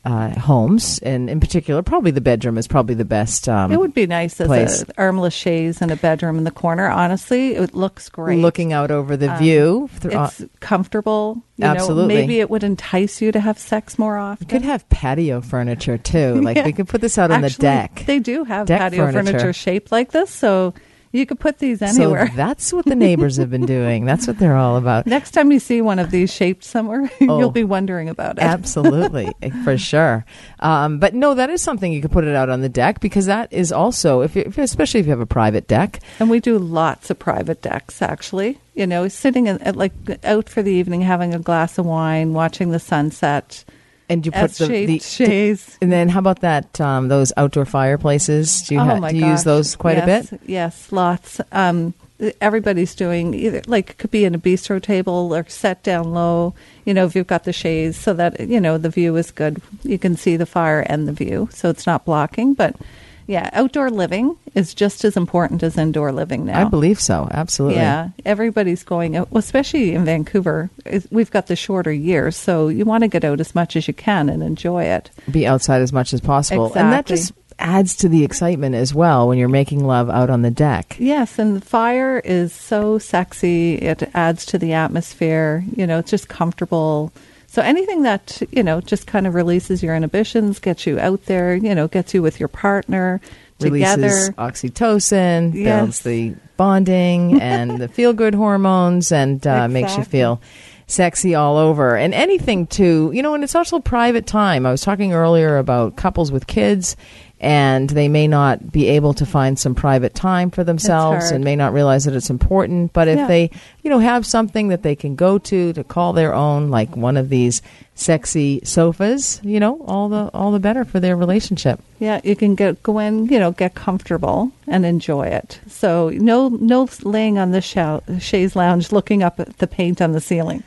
uh, 0.04 0.38
homes. 0.38 0.98
And 1.00 1.30
in 1.30 1.40
particular, 1.40 1.82
probably 1.82 2.10
the 2.10 2.20
bedroom 2.20 2.58
is 2.58 2.66
probably 2.68 2.94
the 2.94 3.04
best. 3.06 3.48
Um, 3.48 3.72
It 3.72 3.78
would 3.80 3.94
be 3.94 4.06
nice 4.06 4.40
as 4.40 4.46
place. 4.46 4.82
a 4.82 4.86
armless 4.98 5.32
chaise 5.34 5.80
in 5.80 5.90
a 5.90 5.96
bedroom 5.96 6.36
in 6.38 6.44
the 6.44 6.50
corner. 6.50 6.88
Honestly, 6.88 7.54
it 7.54 7.74
looks 7.74 8.08
great. 8.10 8.38
Looking 8.40 8.72
out 8.72 8.90
over 8.90 9.16
the 9.16 9.32
Um, 9.32 9.38
view. 9.38 9.88
through- 9.94 10.22
it's 10.24 10.44
comfortable. 10.60 11.42
You 11.56 11.64
Absolutely. 11.66 12.14
Know, 12.14 12.20
maybe 12.20 12.40
it 12.40 12.50
would 12.50 12.64
entice 12.64 13.22
you 13.22 13.30
to 13.32 13.40
have 13.40 13.58
sex 13.58 13.98
more 13.98 14.16
often. 14.18 14.46
We 14.46 14.50
could 14.52 14.62
have 14.62 14.88
patio 14.88 15.40
furniture 15.40 15.96
too. 15.98 16.40
Like 16.40 16.56
Yeah. 16.58 16.64
we 16.66 16.72
could 16.72 16.88
put 16.88 17.00
this 17.00 17.16
out 17.16 17.30
on 17.30 17.42
the 17.42 17.50
deck. 17.50 18.02
They 18.06 18.18
do 18.18 18.44
have 18.44 18.66
Deck 18.66 18.80
patio 18.80 19.06
furniture. 19.10 19.30
furniture. 19.38 19.52
shaped 19.52 19.92
like 19.92 20.10
this, 20.12 20.30
so 20.30 20.74
you 21.14 21.26
could 21.26 21.38
put 21.38 21.58
these 21.58 21.80
anywhere. 21.80 22.26
So 22.26 22.32
that's 22.36 22.72
what 22.72 22.84
the 22.86 22.96
neighbors 22.96 23.36
have 23.36 23.48
been 23.48 23.66
doing. 23.66 24.04
That's 24.04 24.26
what 24.26 24.38
they're 24.38 24.56
all 24.56 24.76
about. 24.76 25.06
Next 25.06 25.30
time 25.30 25.52
you 25.52 25.60
see 25.60 25.80
one 25.80 26.00
of 26.00 26.10
these 26.10 26.32
shaped 26.32 26.64
somewhere, 26.64 27.08
Oh. 27.22 27.38
you'll 27.38 27.50
be 27.52 27.62
wondering 27.62 28.08
about 28.08 28.38
it. 28.38 28.42
Absolutely, 28.42 29.32
for 29.64 29.78
sure. 29.78 30.24
Um, 30.58 30.98
but 30.98 31.14
no, 31.14 31.34
that 31.34 31.50
is 31.50 31.62
something 31.62 31.92
you 31.92 32.02
could 32.02 32.10
put 32.10 32.24
it 32.24 32.34
out 32.34 32.50
on 32.50 32.60
the 32.62 32.68
deck 32.68 32.98
because 33.00 33.26
that 33.26 33.52
is 33.52 33.70
also, 33.70 34.22
if, 34.22 34.34
you, 34.34 34.52
especially 34.56 34.98
if 35.00 35.06
you 35.06 35.10
have 35.10 35.20
a 35.20 35.26
private 35.26 35.68
deck, 35.68 36.00
And 36.18 36.28
we 36.28 36.40
do 36.40 36.58
lots 36.58 37.10
of 37.10 37.18
private 37.18 37.62
decks, 37.62 38.02
actually. 38.02 38.58
You 38.74 38.88
know, 38.88 39.06
sitting 39.06 39.46
in, 39.46 39.58
at, 39.62 39.76
like 39.76 39.92
out 40.24 40.48
for 40.48 40.62
the 40.62 40.72
evening, 40.72 41.00
having 41.02 41.32
a 41.32 41.38
glass 41.38 41.78
of 41.78 41.86
wine, 41.86 42.32
watching 42.32 42.70
the 42.70 42.80
sunset. 42.80 43.64
And 44.08 44.24
you 44.24 44.32
put 44.32 44.52
the, 44.52 44.86
the 44.86 44.98
chaise. 44.98 45.78
and 45.80 45.90
then 45.90 46.08
how 46.08 46.18
about 46.18 46.40
that? 46.40 46.80
Um, 46.80 47.08
those 47.08 47.32
outdoor 47.36 47.64
fireplaces? 47.64 48.62
Do 48.62 48.74
you, 48.74 48.80
oh 48.80 48.84
ha- 48.84 48.96
my 49.00 49.10
do 49.10 49.18
you 49.18 49.26
use 49.26 49.44
those 49.44 49.76
quite 49.76 49.96
Yes, 49.96 50.32
a 50.32 50.36
bit? 50.36 50.40
Yes, 50.46 50.92
lots. 50.92 51.40
Um, 51.52 51.94
everybody's 52.40 52.94
doing 52.94 53.34
either 53.34 53.62
like 53.66 53.90
it 53.90 53.98
could 53.98 54.10
be 54.10 54.24
in 54.24 54.34
a 54.34 54.38
bistro 54.38 54.80
table 54.80 55.34
or 55.34 55.46
set 55.48 55.82
down 55.82 56.12
low. 56.12 56.54
You 56.84 56.94
know, 56.94 57.06
if 57.06 57.16
you've 57.16 57.26
got 57.26 57.44
the 57.44 57.52
shades 57.52 57.96
so 57.96 58.14
that 58.14 58.40
you 58.40 58.60
know 58.60 58.78
the 58.78 58.90
view 58.90 59.16
is 59.16 59.30
good, 59.30 59.60
you 59.82 59.98
can 59.98 60.16
see 60.16 60.36
the 60.36 60.46
fire 60.46 60.80
and 60.80 61.08
the 61.08 61.12
view, 61.12 61.48
so 61.52 61.70
it's 61.70 61.86
not 61.86 62.04
blocking. 62.04 62.54
But 62.54 62.76
yeah, 63.26 63.50
outdoor 63.52 63.90
living 63.90 64.36
is 64.54 64.74
just 64.74 65.04
as 65.04 65.16
important 65.16 65.62
as 65.62 65.78
indoor 65.78 66.12
living 66.12 66.44
now. 66.44 66.66
I 66.66 66.68
believe 66.68 67.00
so. 67.00 67.28
Absolutely. 67.30 67.78
Yeah, 67.78 68.10
everybody's 68.24 68.84
going 68.84 69.16
out, 69.16 69.30
well, 69.30 69.38
especially 69.38 69.94
in 69.94 70.04
Vancouver. 70.04 70.70
We've 71.10 71.30
got 71.30 71.46
the 71.46 71.56
shorter 71.56 71.92
years, 71.92 72.36
so 72.36 72.68
you 72.68 72.84
want 72.84 73.02
to 73.02 73.08
get 73.08 73.24
out 73.24 73.40
as 73.40 73.54
much 73.54 73.76
as 73.76 73.88
you 73.88 73.94
can 73.94 74.28
and 74.28 74.42
enjoy 74.42 74.84
it. 74.84 75.10
be 75.30 75.46
outside 75.46 75.82
as 75.82 75.92
much 75.92 76.12
as 76.12 76.20
possible. 76.20 76.72
And 76.74 76.92
that 76.92 77.06
just 77.06 77.32
adds 77.58 77.96
to 77.96 78.08
the 78.08 78.24
excitement 78.24 78.74
as 78.74 78.92
well 78.92 79.28
when 79.28 79.38
you're 79.38 79.48
making 79.48 79.84
love 79.84 80.10
out 80.10 80.28
on 80.28 80.42
the 80.42 80.50
deck. 80.50 80.96
Yes, 80.98 81.38
and 81.38 81.56
the 81.56 81.64
fire 81.64 82.18
is 82.18 82.52
so 82.52 82.98
sexy. 82.98 83.76
It 83.76 84.10
adds 84.14 84.44
to 84.46 84.58
the 84.58 84.72
atmosphere. 84.72 85.64
You 85.76 85.86
know, 85.86 85.98
it's 85.98 86.10
just 86.10 86.28
comfortable. 86.28 87.12
So 87.54 87.62
anything 87.62 88.02
that, 88.02 88.42
you 88.50 88.64
know, 88.64 88.80
just 88.80 89.06
kind 89.06 89.28
of 89.28 89.34
releases 89.36 89.80
your 89.80 89.94
inhibitions, 89.94 90.58
gets 90.58 90.88
you 90.88 90.98
out 90.98 91.26
there, 91.26 91.54
you 91.54 91.72
know, 91.72 91.86
gets 91.86 92.12
you 92.12 92.20
with 92.20 92.40
your 92.40 92.48
partner 92.48 93.20
Releases 93.60 93.94
together. 93.94 94.32
oxytocin, 94.38 95.54
Yes. 95.54 95.80
builds 95.80 96.00
the 96.00 96.34
bonding 96.56 97.40
and 97.40 97.78
the 97.80 97.86
feel 97.86 98.12
good 98.12 98.34
hormones, 98.34 99.12
and 99.12 99.46
uh, 99.46 99.68
makes 99.68 99.96
you 99.96 100.02
feel 100.02 100.40
sexy 100.88 101.36
all 101.36 101.56
over. 101.56 101.96
And 101.96 102.12
anything 102.12 102.66
to, 102.68 103.12
you 103.14 103.22
know, 103.22 103.34
and 103.34 103.44
it's 103.44 103.54
also 103.54 103.78
private 103.78 104.26
time. 104.26 104.66
I 104.66 104.72
was 104.72 104.82
talking 104.82 105.12
earlier 105.12 105.56
about 105.56 105.94
couples 105.94 106.32
with 106.32 106.48
kids. 106.48 106.96
And 107.44 107.90
they 107.90 108.08
may 108.08 108.26
not 108.26 108.72
be 108.72 108.88
able 108.88 109.12
to 109.14 109.26
find 109.26 109.58
some 109.58 109.74
private 109.74 110.14
time 110.14 110.50
for 110.50 110.64
themselves 110.64 111.30
and 111.30 111.44
may 111.44 111.56
not 111.56 111.74
realize 111.74 112.04
that 112.06 112.14
it's 112.14 112.30
important. 112.30 112.94
But 112.94 113.06
if 113.06 113.18
Yeah. 113.18 113.26
they, 113.26 113.50
you 113.82 113.90
know, 113.90 113.98
have 113.98 114.24
something 114.24 114.68
that 114.68 114.82
they 114.82 114.96
can 114.96 115.14
go 115.14 115.36
to 115.38 115.72
to 115.74 115.84
call 115.84 116.14
their 116.14 116.32
own, 116.34 116.70
like 116.70 116.96
one 116.96 117.18
of 117.18 117.28
these 117.28 117.60
sexy 117.94 118.60
sofas, 118.64 119.40
you 119.44 119.60
know, 119.60 119.76
all 119.86 120.08
the 120.08 120.30
all 120.32 120.52
the 120.52 120.58
better 120.58 120.84
for 120.86 121.00
their 121.00 121.16
relationship. 121.16 121.80
Yeah, 122.00 122.20
you 122.24 122.34
can 122.34 122.54
get 122.54 122.82
go 122.82 122.98
in, 122.98 123.26
you 123.26 123.38
know, 123.38 123.50
get 123.52 123.74
comfortable 123.74 124.50
and 124.66 124.86
enjoy 124.86 125.26
it. 125.26 125.60
So 125.68 126.10
no 126.14 126.48
no 126.48 126.88
laying 127.02 127.38
on 127.38 127.50
the 127.52 127.60
shou- 127.60 128.00
chaise 128.18 128.56
lounge 128.56 128.90
looking 128.90 129.22
up 129.22 129.38
at 129.38 129.58
the 129.58 129.66
paint 129.66 130.00
on 130.00 130.12
the 130.12 130.20
ceiling. 130.20 130.62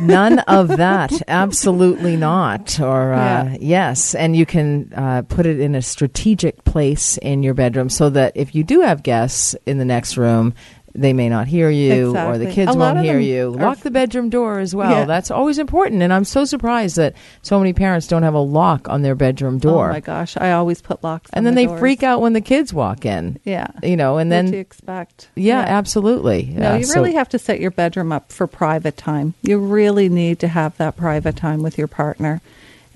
None 0.00 0.38
of 0.40 0.68
that. 0.68 1.12
Absolutely 1.28 2.16
not. 2.16 2.80
Or, 2.80 3.12
uh, 3.12 3.18
Yeah. 3.18 3.56
yes. 3.60 4.14
And 4.14 4.34
you 4.34 4.46
can 4.46 4.90
uh, 4.96 5.22
put 5.28 5.44
it 5.46 5.60
in 5.60 5.74
a 5.74 5.82
strategic 5.82 6.64
place 6.64 7.18
in 7.18 7.42
your 7.42 7.54
bedroom 7.54 7.90
so 7.90 8.08
that 8.10 8.32
if 8.34 8.54
you 8.54 8.64
do 8.64 8.80
have 8.80 9.02
guests 9.02 9.54
in 9.66 9.78
the 9.78 9.84
next 9.84 10.16
room, 10.16 10.54
they 10.94 11.12
may 11.12 11.28
not 11.28 11.46
hear 11.46 11.70
you 11.70 12.16
or 12.16 12.36
the 12.36 12.50
kids 12.50 12.76
won't 12.76 13.00
hear 13.00 13.18
you. 13.20 13.50
Lock 13.50 13.78
the 13.78 13.90
bedroom 13.90 14.28
door 14.28 14.58
as 14.58 14.74
well. 14.74 14.90
Yeah. 14.90 15.04
That's 15.04 15.30
always 15.30 15.58
important. 15.58 16.02
And 16.02 16.12
I'm 16.12 16.24
so 16.24 16.44
surprised 16.44 16.96
that 16.96 17.14
so 17.42 17.58
many 17.58 17.72
parents 17.72 18.06
don't 18.08 18.22
have 18.24 18.34
a 18.34 18.40
lock 18.40 18.88
on 18.88 19.02
their 19.02 19.14
bedroom 19.14 19.58
door. 19.58 19.88
Oh 19.90 19.92
my 19.92 20.00
gosh, 20.00 20.36
I 20.36 20.52
always 20.52 20.82
put 20.82 21.02
locks. 21.04 21.30
and 21.32 21.46
then 21.46 21.54
the 21.54 21.62
they 21.62 21.66
doors. 21.66 21.78
freak 21.80 22.02
out 22.02 22.20
when 22.20 22.32
the 22.32 22.40
kids 22.40 22.74
walk 22.74 23.06
in. 23.06 23.38
Yeah, 23.44 23.68
You 23.82 23.96
know, 23.96 24.18
and 24.18 24.30
what 24.30 24.40
do 24.40 24.46
you 24.46 24.50
then, 24.52 24.60
expect? 24.60 25.28
yeah, 25.36 25.60
absolutely. 25.60 26.52
No, 26.56 26.72
Uh, 26.72 26.76
you 26.78 26.84
so- 26.84 26.94
really 27.00 27.14
have 27.14 27.28
to 27.30 27.38
set 27.38 27.60
your 27.60 27.70
bedroom 27.70 28.10
up 28.12 28.32
for 28.32 28.46
private 28.46 28.96
time. 28.96 29.34
You 29.42 29.58
really 29.58 30.08
need 30.08 30.38
to 30.40 30.48
have 30.48 30.76
that 30.78 30.96
private 30.96 31.36
time 31.36 31.62
with 31.62 31.78
your 31.78 31.86
partner. 31.88 32.40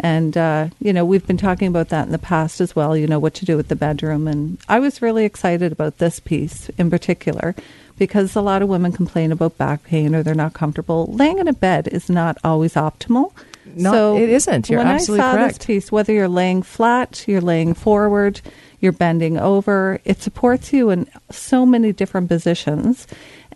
And, 0.00 0.36
uh, 0.36 0.68
you 0.80 0.92
know, 0.92 1.04
we've 1.04 1.24
been 1.24 1.36
talking 1.36 1.68
about 1.68 1.90
that 1.90 2.06
in 2.06 2.10
the 2.12 2.18
past 2.18 2.60
as 2.60 2.74
well, 2.74 2.96
you 2.96 3.06
know, 3.06 3.20
what 3.20 3.34
to 3.34 3.44
do 3.44 3.56
with 3.56 3.68
the 3.68 3.76
bedroom. 3.76 4.26
And 4.26 4.58
I 4.68 4.80
was 4.80 5.00
really 5.00 5.24
excited 5.24 5.70
about 5.70 5.98
this 5.98 6.18
piece 6.18 6.68
in 6.76 6.90
particular 6.90 7.54
because 7.98 8.34
a 8.34 8.40
lot 8.40 8.62
of 8.62 8.68
women 8.68 8.92
complain 8.92 9.32
about 9.32 9.56
back 9.58 9.84
pain 9.84 10.14
or 10.14 10.22
they're 10.22 10.34
not 10.34 10.54
comfortable. 10.54 11.06
Laying 11.06 11.38
in 11.38 11.48
a 11.48 11.52
bed 11.52 11.88
is 11.88 12.08
not 12.08 12.38
always 12.44 12.74
optimal. 12.74 13.32
No, 13.76 13.92
so 13.92 14.16
it 14.18 14.28
isn't. 14.28 14.68
You're 14.68 14.78
when 14.78 14.88
absolutely 14.88 15.24
I 15.24 15.30
saw 15.30 15.36
correct. 15.36 15.58
this 15.58 15.66
piece, 15.66 15.92
whether 15.92 16.12
you're 16.12 16.28
laying 16.28 16.62
flat, 16.62 17.24
you're 17.26 17.40
laying 17.40 17.74
forward, 17.74 18.40
you're 18.80 18.92
bending 18.92 19.38
over, 19.38 20.00
it 20.04 20.20
supports 20.20 20.72
you 20.72 20.90
in 20.90 21.08
so 21.30 21.64
many 21.64 21.92
different 21.92 22.28
positions. 22.28 23.06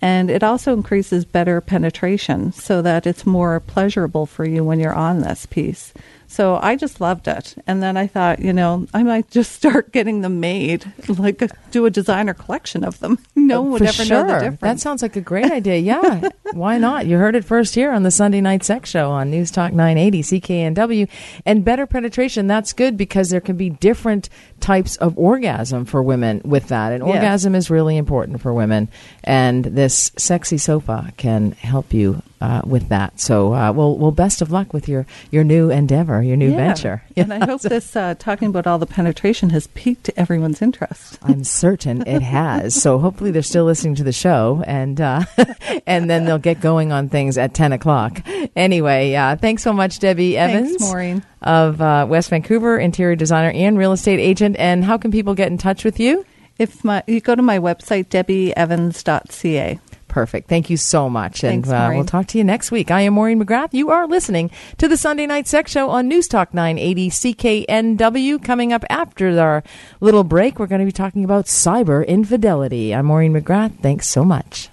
And 0.00 0.30
it 0.30 0.42
also 0.42 0.73
increases 0.75 1.25
better 1.25 1.61
penetration 1.61 2.52
so 2.52 2.83
that 2.83 3.07
it's 3.07 3.26
more 3.26 3.61
pleasurable 3.61 4.26
for 4.26 4.45
you 4.45 4.64
when 4.64 4.78
you're 4.78 4.95
on 4.95 5.21
this 5.21 5.45
piece. 5.47 5.92
So 6.30 6.58
I 6.62 6.76
just 6.76 7.00
loved 7.00 7.26
it. 7.26 7.54
And 7.66 7.82
then 7.82 7.97
I 7.97 8.06
thought, 8.06 8.38
you 8.38 8.52
know, 8.52 8.87
I 8.92 9.02
might 9.02 9.30
just 9.30 9.52
start 9.52 9.92
getting 9.92 10.20
them 10.20 10.40
made, 10.40 10.85
like 11.08 11.40
a, 11.40 11.49
do 11.70 11.87
a 11.87 11.90
designer 11.90 12.35
collection 12.35 12.85
of 12.85 13.00
them. 13.00 13.18
No 13.49 13.61
uh, 13.61 13.62
one 13.62 13.70
would 13.73 13.82
ever 13.82 14.04
sure. 14.04 14.26
know 14.26 14.26
the 14.26 14.40
difference. 14.40 14.61
That 14.61 14.78
sounds 14.78 15.00
like 15.00 15.16
a 15.16 15.23
great 15.23 15.50
idea. 15.50 15.78
Yeah. 15.78 16.28
Why 16.52 16.76
not? 16.76 17.06
You 17.06 17.16
heard 17.16 17.35
it 17.35 17.47
first 17.47 17.75
here 17.75 17.90
on 17.92 18.02
the 18.02 18.11
Sunday 18.11 18.42
Night 18.42 18.62
Sex 18.62 18.90
Show 18.90 19.11
on 19.11 19.30
News 19.30 19.50
Talk 19.50 19.73
980 19.73 20.23
CKNW. 20.23 21.08
And 21.47 21.64
better 21.64 21.87
penetration, 21.87 22.47
that's 22.47 22.75
good 22.75 22.99
because 22.99 23.30
there 23.30 23.40
can 23.40 23.56
be 23.56 23.70
different 23.70 24.28
types 24.61 24.97
of 24.97 25.16
orgasm 25.16 25.87
for 25.87 26.02
women 26.02 26.42
with 26.44 26.68
that. 26.68 26.92
And 26.92 27.06
Yeah. 27.06 27.14
orgasm 27.14 27.54
is 27.54 27.70
really 27.70 27.97
important 27.97 28.42
for 28.42 28.52
women. 28.52 28.88
And 29.25 29.64
this 29.64 30.12
sexy 30.18 30.58
sofa 30.58 31.14
can 31.16 31.52
help 31.52 31.94
you 31.94 32.23
uh, 32.40 32.62
with 32.64 32.88
that. 32.88 33.18
So, 33.21 33.52
uh, 33.52 33.73
well, 33.73 33.97
well, 33.97 34.12
best 34.12 34.40
of 34.42 34.50
luck 34.52 34.73
with 34.73 34.88
your, 34.88 35.07
your 35.30 35.42
new 35.45 35.71
endeavor, 35.71 36.23
your 36.23 36.37
new 36.37 36.50
Yeah. 36.50 36.57
venture. 36.57 37.02
And 37.16 37.33
I 37.35 37.45
hope 37.45 37.62
this 37.62 37.97
uh, 37.97 38.14
talking 38.16 38.47
about 38.49 38.66
all 38.68 38.78
the 38.78 38.87
penetration 38.87 39.50
has 39.50 39.66
piqued 39.68 40.09
everyone's 40.16 40.62
interest. 40.62 41.18
I'm 41.23 41.42
certain 41.42 42.07
it 42.07 42.23
has. 42.23 42.80
So 42.80 42.99
hopefully 43.00 43.33
they're 43.33 43.42
still 43.42 43.64
listening 43.64 43.97
to 43.97 44.04
the 44.04 44.12
show, 44.12 44.62
and 44.66 45.00
uh, 45.00 45.25
and 45.87 46.09
then 46.09 46.25
they'll 46.26 46.38
get 46.38 46.61
going 46.61 46.92
on 46.92 47.09
things 47.09 47.37
at 47.37 47.54
ten 47.54 47.73
o'clock. 47.73 48.23
Anyway, 48.54 49.14
uh, 49.14 49.35
thanks 49.35 49.62
so 49.64 49.73
much, 49.73 49.99
Debbie 49.99 50.37
Evans 50.38 50.68
Thanks, 50.68 50.83
Maureen. 50.85 51.25
of 51.42 51.80
uh, 51.80 52.07
West 52.09 52.30
Vancouver, 52.30 52.78
interior 52.78 53.16
designer 53.16 53.50
and 53.50 53.76
real 53.76 53.90
estate 53.92 54.21
agent. 54.21 54.54
And 54.61 54.85
how 54.85 54.97
can 54.97 55.11
people 55.11 55.35
get 55.35 55.50
in 55.50 55.59
touch 55.59 55.85
with 55.85 55.99
you? 55.99 56.25
If 56.59 56.85
my, 56.85 57.02
you 57.09 57.21
go 57.21 57.35
to 57.35 57.42
my 57.42 57.59
website, 57.59 58.07
debbieevans.ca. 58.09 59.78
Perfect. 60.18 60.48
Thank 60.48 60.68
you 60.68 60.76
so 60.76 61.08
much. 61.08 61.42
Thanks, 61.42 61.68
and 61.68 61.92
uh, 61.92 61.94
we'll 61.94 62.04
talk 62.04 62.26
to 62.26 62.38
you 62.38 62.42
next 62.42 62.72
week. 62.72 62.90
I 62.90 63.02
am 63.02 63.12
Maureen 63.12 63.40
McGrath. 63.40 63.72
You 63.72 63.90
are 63.90 64.04
listening 64.04 64.50
to 64.78 64.88
the 64.88 64.96
Sunday 64.96 65.26
Night 65.26 65.46
Sex 65.46 65.70
Show 65.70 65.90
on 65.90 66.08
News 66.08 66.26
Talk 66.26 66.52
980 66.52 67.08
CKNW. 67.10 68.42
Coming 68.42 68.72
up 68.72 68.84
after 68.90 69.38
our 69.38 69.62
little 70.00 70.25
break, 70.25 70.58
we're 70.58 70.66
going 70.66 70.80
to 70.80 70.84
be 70.84 70.90
talking 70.90 71.22
about 71.22 71.44
cyber 71.44 72.04
infidelity. 72.04 72.92
I'm 72.92 73.06
Maureen 73.06 73.32
McGrath. 73.32 73.78
Thanks 73.78 74.08
so 74.08 74.25
much. 74.25 74.70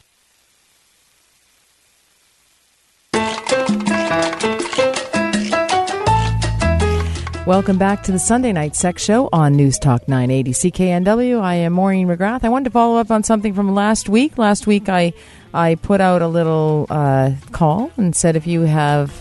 Welcome 7.45 7.77
back 7.77 8.01
to 8.03 8.11
the 8.11 8.17
Sunday 8.17 8.51
Night 8.51 8.75
Sex 8.75 9.03
Show 9.03 9.29
on 9.31 9.53
News 9.53 9.77
Talk 9.77 10.07
980 10.07 10.51
CKNW. 10.51 11.39
I 11.39 11.53
am 11.53 11.73
Maureen 11.73 12.07
McGrath. 12.07 12.43
I 12.43 12.49
wanted 12.49 12.63
to 12.63 12.69
follow 12.71 12.97
up 12.97 13.11
on 13.11 13.21
something 13.21 13.53
from 13.53 13.75
last 13.75 14.09
week. 14.09 14.39
Last 14.39 14.65
week, 14.65 14.89
I 14.89 15.13
I 15.53 15.75
put 15.75 16.01
out 16.01 16.23
a 16.23 16.27
little 16.27 16.87
uh, 16.89 17.33
call 17.51 17.91
and 17.97 18.15
said 18.15 18.35
if 18.35 18.47
you 18.47 18.61
have 18.61 19.11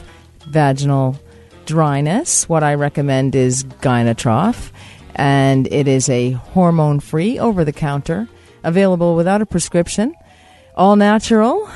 vaginal 0.48 1.20
dryness, 1.66 2.48
what 2.48 2.62
I 2.62 2.76
recommend 2.76 3.34
is 3.34 3.62
Gynatrof, 3.64 4.70
and 5.14 5.66
it 5.70 5.86
is 5.86 6.08
a 6.08 6.30
hormone-free, 6.30 7.38
over-the-counter, 7.38 8.26
available 8.62 9.16
without 9.16 9.42
a 9.42 9.46
prescription, 9.46 10.14
all 10.74 10.96
natural 10.96 11.68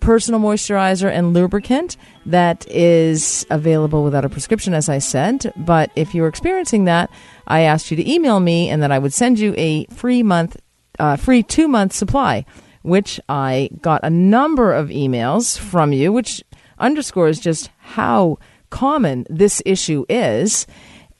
personal 0.00 0.40
moisturizer 0.40 1.10
and 1.10 1.32
lubricant 1.32 1.96
that 2.26 2.68
is 2.70 3.46
available 3.50 4.04
without 4.04 4.24
a 4.24 4.28
prescription, 4.28 4.74
as 4.74 4.88
I 4.88 4.98
said. 4.98 5.52
But 5.56 5.90
if 5.96 6.14
you're 6.14 6.28
experiencing 6.28 6.84
that, 6.84 7.10
I 7.46 7.60
asked 7.60 7.90
you 7.90 7.96
to 7.96 8.10
email 8.10 8.40
me 8.40 8.68
and 8.68 8.82
that 8.82 8.92
I 8.92 8.98
would 8.98 9.12
send 9.12 9.38
you 9.38 9.54
a 9.56 9.86
free 9.86 10.22
month, 10.22 10.56
uh, 10.98 11.16
free 11.16 11.42
two 11.42 11.68
month 11.68 11.92
supply, 11.92 12.44
which 12.82 13.20
I 13.28 13.70
got 13.80 14.04
a 14.04 14.10
number 14.10 14.72
of 14.72 14.88
emails 14.88 15.58
from 15.58 15.92
you, 15.92 16.12
which 16.12 16.42
underscores 16.78 17.40
just 17.40 17.70
how 17.78 18.38
common 18.70 19.26
this 19.30 19.62
issue 19.64 20.04
is. 20.08 20.66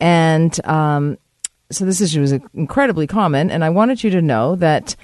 And 0.01 0.65
um, 0.67 1.19
so 1.71 1.85
this 1.85 2.01
issue 2.01 2.23
is 2.23 2.33
incredibly 2.55 3.07
common. 3.07 3.51
And 3.51 3.65
I 3.65 3.71
wanted 3.71 4.03
you 4.05 4.11
to 4.11 4.23
know 4.23 4.57
that 4.57 4.97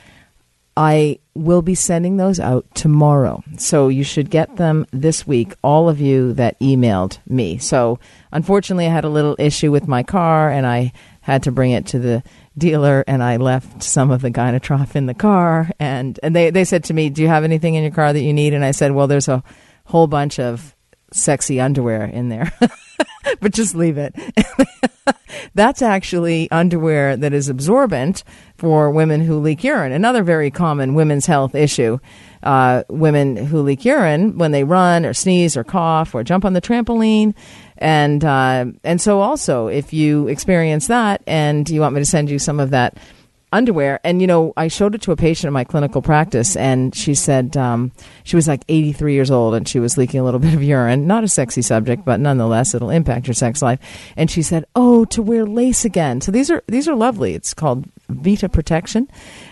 I 0.76 1.18
will 1.34 1.62
be 1.62 1.74
sending 1.74 2.16
those 2.16 2.40
out 2.40 2.66
tomorrow. 2.74 3.42
So 3.58 3.88
you 3.88 4.04
should 4.04 4.30
get 4.30 4.56
them 4.56 4.86
this 4.92 5.26
week, 5.26 5.54
all 5.62 5.88
of 5.88 6.00
you 6.00 6.32
that 6.34 6.58
emailed 6.60 7.18
me. 7.28 7.58
So 7.58 7.98
unfortunately, 8.32 8.86
I 8.86 8.90
had 8.90 9.04
a 9.04 9.08
little 9.08 9.36
issue 9.38 9.70
with 9.70 9.88
my 9.88 10.02
car 10.02 10.50
and 10.50 10.66
I 10.66 10.92
had 11.20 11.44
to 11.44 11.52
bring 11.52 11.70
it 11.72 11.86
to 11.86 11.98
the 11.98 12.22
dealer 12.56 13.04
and 13.06 13.22
I 13.22 13.36
left 13.36 13.82
some 13.82 14.10
of 14.10 14.22
the 14.22 14.30
Gynatrof 14.30 14.94
in 14.94 15.06
the 15.06 15.14
car. 15.14 15.70
And, 15.78 16.18
and 16.22 16.34
they, 16.34 16.50
they 16.50 16.64
said 16.64 16.84
to 16.84 16.94
me, 16.94 17.10
Do 17.10 17.22
you 17.22 17.28
have 17.28 17.44
anything 17.44 17.74
in 17.74 17.82
your 17.82 17.92
car 17.92 18.12
that 18.12 18.22
you 18.22 18.32
need? 18.32 18.52
And 18.52 18.64
I 18.64 18.72
said, 18.72 18.92
Well, 18.92 19.06
there's 19.06 19.28
a 19.28 19.42
whole 19.86 20.06
bunch 20.06 20.38
of 20.38 20.74
sexy 21.12 21.60
underwear 21.60 22.04
in 22.04 22.28
there, 22.28 22.52
but 23.40 23.52
just 23.52 23.74
leave 23.74 23.98
it. 23.98 24.14
That's 25.54 25.82
actually 25.82 26.50
underwear 26.50 27.16
that 27.16 27.32
is 27.32 27.48
absorbent 27.48 28.24
for 28.56 28.90
women 28.90 29.20
who 29.20 29.38
leak 29.38 29.62
urine. 29.62 29.92
Another 29.92 30.22
very 30.22 30.50
common 30.50 30.94
women's 30.94 31.26
health 31.26 31.54
issue. 31.54 31.98
Uh, 32.42 32.82
women 32.88 33.36
who 33.36 33.62
leak 33.62 33.84
urine 33.84 34.36
when 34.38 34.52
they 34.52 34.64
run 34.64 35.06
or 35.06 35.14
sneeze 35.14 35.56
or 35.56 35.64
cough 35.64 36.14
or 36.14 36.24
jump 36.24 36.44
on 36.44 36.52
the 36.52 36.60
trampoline. 36.60 37.34
And, 37.78 38.24
uh, 38.24 38.66
and 38.82 39.00
so 39.00 39.20
also, 39.20 39.68
if 39.68 39.92
you 39.92 40.28
experience 40.28 40.86
that 40.88 41.22
and 41.26 41.68
you 41.68 41.80
want 41.80 41.94
me 41.94 42.00
to 42.00 42.06
send 42.06 42.30
you 42.30 42.38
some 42.38 42.60
of 42.60 42.70
that 42.70 42.98
underwear. 43.54 44.00
And, 44.04 44.20
you 44.20 44.26
know, 44.26 44.52
I 44.56 44.68
showed 44.68 44.94
it 44.94 45.02
to 45.02 45.12
a 45.12 45.16
patient 45.16 45.48
in 45.48 45.52
my 45.54 45.64
clinical 45.64 46.02
practice, 46.02 46.56
and 46.56 46.94
she 46.94 47.14
said 47.14 47.56
um, 47.56 47.92
she 48.24 48.36
was 48.36 48.48
like 48.48 48.62
83 48.68 49.14
years 49.14 49.30
old 49.30 49.54
and 49.54 49.66
she 49.68 49.78
was 49.78 49.96
leaking 49.96 50.20
a 50.20 50.24
little 50.24 50.40
bit 50.40 50.54
of 50.54 50.62
urine. 50.62 51.06
Not 51.06 51.24
a 51.24 51.28
sexy 51.28 51.62
subject, 51.62 52.04
but 52.04 52.20
nonetheless, 52.20 52.74
it'll 52.74 52.90
impact 52.90 53.26
your 53.26 53.34
sex 53.34 53.62
life. 53.62 53.80
And 54.16 54.30
she 54.30 54.42
said, 54.42 54.64
Oh, 54.74 55.04
to 55.06 55.22
wear 55.22 55.46
lace 55.46 55.84
again. 55.84 56.20
So 56.20 56.32
these 56.32 56.50
are, 56.50 56.62
these 56.66 56.88
are 56.88 56.94
lovely. 56.94 57.34
It's 57.34 57.54
called 57.54 57.86
Vita 58.08 58.48
Protection. 58.48 59.08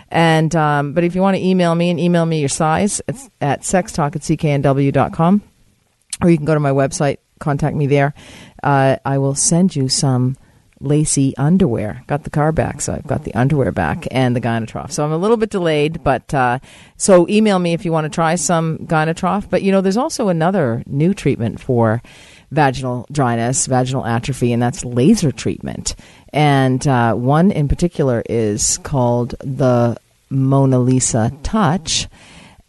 And, 0.09 0.55
um, 0.55 0.93
but 0.93 1.03
if 1.03 1.15
you 1.15 1.21
want 1.21 1.37
to 1.37 1.43
email 1.43 1.73
me 1.73 1.89
and 1.89 1.99
email 1.99 2.25
me 2.25 2.39
your 2.39 2.49
size, 2.49 3.01
it's 3.07 3.29
at 3.41 3.61
sextalk 3.61 4.15
at 4.15 4.21
cknw.com, 4.21 5.41
or 6.21 6.29
you 6.29 6.37
can 6.37 6.45
go 6.45 6.53
to 6.53 6.59
my 6.59 6.71
website, 6.71 7.17
contact 7.39 7.75
me 7.75 7.87
there. 7.87 8.13
Uh, 8.61 8.97
I 9.03 9.17
will 9.17 9.35
send 9.35 9.75
you 9.75 9.89
some 9.89 10.37
lacy 10.83 11.35
underwear. 11.37 12.03
Got 12.07 12.23
the 12.23 12.29
car 12.29 12.51
back, 12.51 12.81
so 12.81 12.93
I've 12.93 13.07
got 13.07 13.23
the 13.23 13.33
underwear 13.33 13.71
back 13.71 14.07
and 14.11 14.35
the 14.35 14.41
Gynatrof. 14.41 14.91
So 14.91 15.03
I'm 15.03 15.11
a 15.11 15.17
little 15.17 15.37
bit 15.37 15.49
delayed, 15.49 16.03
but 16.03 16.33
uh, 16.33 16.59
so 16.97 17.27
email 17.29 17.57
me 17.57 17.73
if 17.73 17.85
you 17.85 17.91
want 17.91 18.05
to 18.05 18.09
try 18.09 18.35
some 18.35 18.79
Gynatrof. 18.79 19.49
But 19.49 19.63
you 19.63 19.71
know, 19.71 19.81
there's 19.81 19.97
also 19.97 20.27
another 20.27 20.83
new 20.85 21.13
treatment 21.13 21.59
for 21.59 22.01
vaginal 22.51 23.07
dryness, 23.11 23.65
vaginal 23.65 24.05
atrophy, 24.05 24.53
and 24.53 24.61
that's 24.61 24.85
laser 24.85 25.31
treatment. 25.31 25.95
And 26.31 26.85
uh, 26.87 27.13
one 27.15 27.51
in 27.51 27.67
particular 27.67 28.21
is 28.29 28.77
called 28.79 29.35
the 29.39 29.97
Mona 30.29 30.79
Lisa 30.79 31.31
Touch, 31.43 32.07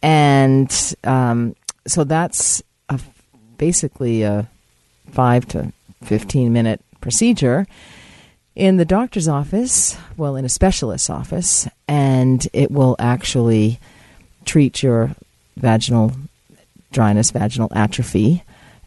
and 0.02 0.94
um, 1.02 1.56
so 1.86 2.04
that's 2.04 2.62
a, 2.88 3.00
basically 3.58 4.22
a 4.22 4.48
five 5.10 5.46
to 5.48 5.72
fifteen 6.02 6.52
minute 6.52 6.80
procedure 7.00 7.66
in 8.56 8.76
the 8.76 8.84
doctor's 8.84 9.28
office, 9.28 9.96
well, 10.16 10.36
in 10.36 10.44
a 10.44 10.48
specialist's 10.48 11.10
office, 11.10 11.68
and 11.88 12.46
it 12.52 12.70
will 12.70 12.96
actually 12.98 13.80
treat 14.44 14.82
your 14.82 15.14
vaginal 15.56 16.12
dryness, 16.92 17.30
vaginal 17.30 17.72
atrophy. 17.74 18.42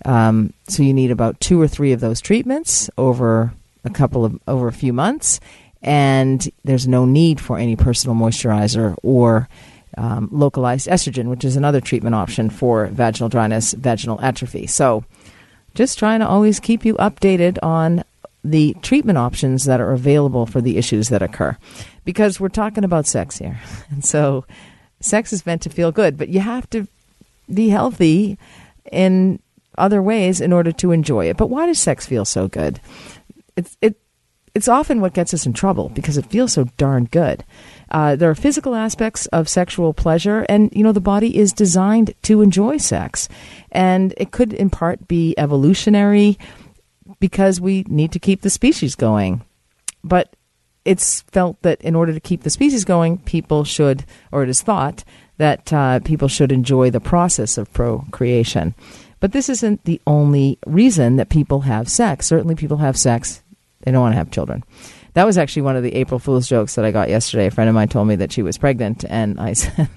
Um, 0.05 0.53
so 0.67 0.83
you 0.83 0.93
need 0.93 1.11
about 1.11 1.39
two 1.39 1.61
or 1.61 1.67
three 1.67 1.91
of 1.91 1.99
those 1.99 2.21
treatments 2.21 2.89
over 2.97 3.53
a 3.83 3.89
couple 3.89 4.23
of 4.23 4.39
over 4.47 4.67
a 4.67 4.73
few 4.73 4.93
months, 4.93 5.39
and 5.81 6.47
there's 6.63 6.87
no 6.87 7.05
need 7.05 7.41
for 7.41 7.57
any 7.57 7.75
personal 7.75 8.15
moisturizer 8.15 8.95
or 9.03 9.49
um, 9.97 10.29
localized 10.31 10.87
estrogen, 10.87 11.25
which 11.25 11.43
is 11.43 11.55
another 11.55 11.81
treatment 11.81 12.15
option 12.15 12.49
for 12.49 12.87
vaginal 12.87 13.29
dryness, 13.29 13.73
vaginal 13.73 14.21
atrophy. 14.21 14.67
So, 14.67 15.03
just 15.73 15.99
trying 15.99 16.21
to 16.21 16.27
always 16.27 16.59
keep 16.59 16.85
you 16.85 16.95
updated 16.95 17.57
on 17.61 18.03
the 18.49 18.75
treatment 18.81 19.17
options 19.17 19.65
that 19.65 19.81
are 19.81 19.91
available 19.91 20.45
for 20.45 20.61
the 20.61 20.77
issues 20.77 21.09
that 21.09 21.21
occur. 21.21 21.57
Because 22.05 22.39
we're 22.39 22.49
talking 22.49 22.83
about 22.83 23.05
sex 23.05 23.37
here. 23.37 23.59
And 23.89 24.03
so 24.03 24.45
sex 24.99 25.33
is 25.33 25.45
meant 25.45 25.61
to 25.63 25.69
feel 25.69 25.91
good, 25.91 26.17
but 26.17 26.29
you 26.29 26.39
have 26.39 26.69
to 26.71 26.87
be 27.53 27.69
healthy 27.69 28.37
in 28.91 29.39
other 29.77 30.01
ways 30.01 30.41
in 30.41 30.53
order 30.53 30.71
to 30.73 30.91
enjoy 30.91 31.29
it. 31.29 31.37
But 31.37 31.49
why 31.49 31.65
does 31.65 31.79
sex 31.79 32.05
feel 32.05 32.25
so 32.25 32.47
good? 32.47 32.79
It's 33.55 33.77
it 33.81 33.99
it's 34.53 34.67
often 34.67 35.01
what 35.01 35.13
gets 35.13 35.35
us 35.35 35.45
in 35.45 35.53
trouble 35.53 35.89
because 35.89 36.17
it 36.17 36.25
feels 36.25 36.53
so 36.53 36.63
darn 36.77 37.05
good. 37.05 37.43
Uh, 37.91 38.15
there 38.15 38.29
are 38.29 38.35
physical 38.35 38.73
aspects 38.73 39.27
of 39.27 39.47
sexual 39.47 39.93
pleasure, 39.93 40.47
and 40.49 40.71
you 40.73 40.83
know 40.83 40.91
the 40.91 40.99
body 40.99 41.37
is 41.37 41.53
designed 41.53 42.13
to 42.23 42.41
enjoy 42.41 42.77
sex, 42.77 43.29
and 43.71 44.13
it 44.17 44.31
could 44.31 44.53
in 44.53 44.69
part 44.69 45.07
be 45.07 45.35
evolutionary 45.37 46.37
because 47.19 47.59
we 47.59 47.83
need 47.87 48.11
to 48.11 48.19
keep 48.19 48.41
the 48.41 48.49
species 48.49 48.95
going. 48.95 49.43
But 50.03 50.35
it's 50.85 51.21
felt 51.21 51.61
that 51.63 51.81
in 51.81 51.95
order 51.95 52.13
to 52.13 52.19
keep 52.19 52.43
the 52.43 52.49
species 52.49 52.85
going, 52.85 53.17
people 53.19 53.63
should, 53.63 54.05
or 54.31 54.43
it 54.43 54.49
is 54.49 54.61
thought, 54.61 55.03
that 55.37 55.71
uh, 55.73 55.99
people 55.99 56.27
should 56.27 56.51
enjoy 56.51 56.89
the 56.89 56.99
process 56.99 57.57
of 57.57 57.71
procreation. 57.73 58.73
But 59.19 59.31
this 59.31 59.49
isn't 59.49 59.83
the 59.83 60.01
only 60.07 60.59
reason 60.65 61.15
that 61.17 61.29
people 61.29 61.61
have 61.61 61.89
sex. 61.89 62.27
Certainly, 62.27 62.55
people 62.55 62.77
have 62.77 62.97
sex, 62.97 63.43
they 63.81 63.91
don't 63.91 64.01
want 64.01 64.13
to 64.13 64.17
have 64.17 64.31
children. 64.31 64.63
That 65.13 65.25
was 65.25 65.37
actually 65.37 65.63
one 65.63 65.75
of 65.75 65.83
the 65.83 65.95
April 65.95 66.19
Fool's 66.19 66.47
jokes 66.47 66.75
that 66.75 66.85
I 66.85 66.91
got 66.91 67.09
yesterday. 67.09 67.47
A 67.47 67.51
friend 67.51 67.67
of 67.67 67.73
mine 67.73 67.89
told 67.89 68.07
me 68.07 68.15
that 68.17 68.31
she 68.31 68.43
was 68.43 68.57
pregnant, 68.57 69.03
and 69.09 69.39
I 69.39 69.53
said, 69.53 69.89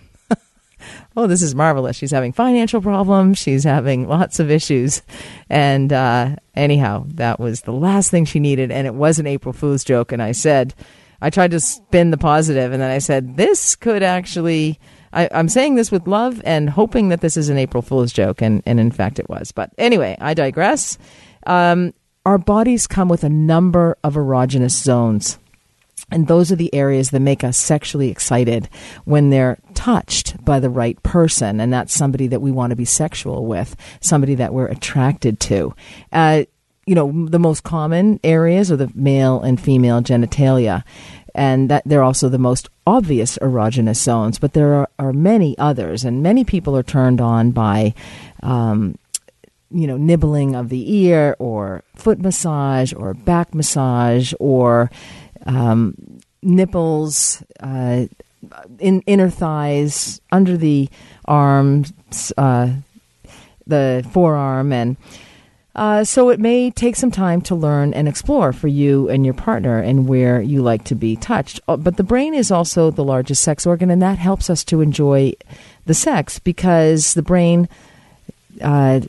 Oh, 1.16 1.26
this 1.26 1.42
is 1.42 1.54
marvelous. 1.54 1.96
She's 1.96 2.10
having 2.10 2.32
financial 2.32 2.80
problems. 2.80 3.38
She's 3.38 3.64
having 3.64 4.08
lots 4.08 4.40
of 4.40 4.50
issues. 4.50 5.02
And 5.48 5.92
uh, 5.92 6.36
anyhow, 6.54 7.04
that 7.14 7.40
was 7.40 7.62
the 7.62 7.72
last 7.72 8.10
thing 8.10 8.24
she 8.24 8.40
needed. 8.40 8.70
And 8.70 8.86
it 8.86 8.94
was 8.94 9.18
an 9.18 9.26
April 9.26 9.52
Fool's 9.52 9.84
joke. 9.84 10.12
And 10.12 10.22
I 10.22 10.32
said, 10.32 10.74
I 11.20 11.30
tried 11.30 11.50
to 11.50 11.60
spin 11.60 12.10
the 12.10 12.16
positive, 12.16 12.72
and 12.72 12.80
then 12.80 12.90
I 12.90 12.98
said, 12.98 13.36
this 13.36 13.76
could 13.76 14.02
actually 14.02 14.80
I, 15.12 15.24
am 15.32 15.48
saying 15.48 15.74
this 15.74 15.90
with 15.90 16.06
love 16.06 16.40
and 16.44 16.70
hoping 16.70 17.08
that 17.08 17.20
this 17.20 17.36
is 17.36 17.48
an 17.48 17.58
April 17.58 17.82
Fool's 17.82 18.12
joke, 18.12 18.40
and, 18.40 18.62
and 18.64 18.78
in 18.78 18.90
fact 18.90 19.18
it 19.18 19.28
was. 19.28 19.52
But 19.52 19.72
anyway, 19.76 20.16
I 20.20 20.34
digress. 20.34 20.98
Um, 21.46 21.94
our 22.24 22.38
bodies 22.38 22.86
come 22.86 23.08
with 23.08 23.24
a 23.24 23.28
number 23.28 23.96
of 24.04 24.14
erogenous 24.14 24.82
zones. 24.82 25.38
And 26.10 26.26
those 26.26 26.50
are 26.50 26.56
the 26.56 26.74
areas 26.74 27.10
that 27.10 27.20
make 27.20 27.44
us 27.44 27.56
sexually 27.56 28.10
excited 28.10 28.68
when 29.04 29.30
they're 29.30 29.58
touched 29.74 30.44
by 30.44 30.60
the 30.60 30.70
right 30.70 31.00
person. 31.02 31.60
And 31.60 31.72
that's 31.72 31.94
somebody 31.94 32.26
that 32.28 32.42
we 32.42 32.50
want 32.50 32.70
to 32.70 32.76
be 32.76 32.84
sexual 32.84 33.46
with, 33.46 33.76
somebody 34.00 34.34
that 34.36 34.52
we're 34.52 34.66
attracted 34.66 35.40
to. 35.40 35.74
Uh, 36.12 36.44
you 36.86 36.94
know, 36.94 37.26
the 37.28 37.38
most 37.38 37.62
common 37.62 38.18
areas 38.24 38.72
are 38.72 38.76
the 38.76 38.90
male 38.94 39.40
and 39.40 39.60
female 39.60 40.00
genitalia 40.00 40.82
and 41.34 41.68
that 41.70 41.82
they're 41.86 42.02
also 42.02 42.28
the 42.28 42.38
most 42.38 42.68
obvious 42.86 43.38
erogenous 43.38 43.96
zones. 43.96 44.38
But 44.38 44.52
there 44.52 44.74
are, 44.74 44.88
are 44.98 45.12
many 45.12 45.56
others, 45.58 46.04
and 46.04 46.22
many 46.22 46.44
people 46.44 46.76
are 46.76 46.82
turned 46.82 47.20
on 47.20 47.50
by. 47.52 47.94
Um, 48.42 48.96
you 49.72 49.86
know, 49.86 49.96
nibbling 49.96 50.56
of 50.56 50.68
the 50.68 50.96
ear, 50.96 51.36
or 51.38 51.84
foot 51.94 52.18
massage, 52.18 52.92
or 52.92 53.14
back 53.14 53.54
massage, 53.54 54.34
or 54.40 54.90
um, 55.46 55.94
nipples, 56.42 57.42
uh, 57.60 58.06
in 58.78 59.02
inner 59.02 59.30
thighs, 59.30 60.20
under 60.32 60.56
the 60.56 60.88
arms, 61.26 61.92
uh, 62.36 62.70
the 63.66 64.06
forearm, 64.12 64.72
and 64.72 64.96
uh, 65.76 66.02
so 66.02 66.30
it 66.30 66.40
may 66.40 66.70
take 66.70 66.96
some 66.96 67.10
time 67.10 67.40
to 67.40 67.54
learn 67.54 67.94
and 67.94 68.08
explore 68.08 68.52
for 68.52 68.66
you 68.66 69.08
and 69.08 69.24
your 69.24 69.34
partner 69.34 69.78
and 69.78 70.08
where 70.08 70.40
you 70.42 70.62
like 70.62 70.84
to 70.84 70.94
be 70.94 71.14
touched. 71.16 71.60
Uh, 71.68 71.76
but 71.76 71.96
the 71.96 72.02
brain 72.02 72.34
is 72.34 72.50
also 72.50 72.90
the 72.90 73.04
largest 73.04 73.42
sex 73.42 73.66
organ, 73.66 73.90
and 73.90 74.02
that 74.02 74.18
helps 74.18 74.50
us 74.50 74.64
to 74.64 74.80
enjoy 74.80 75.32
the 75.86 75.94
sex 75.94 76.38
because 76.38 77.14
the 77.14 77.22
brain 77.22 77.68
uh, 78.60 79.00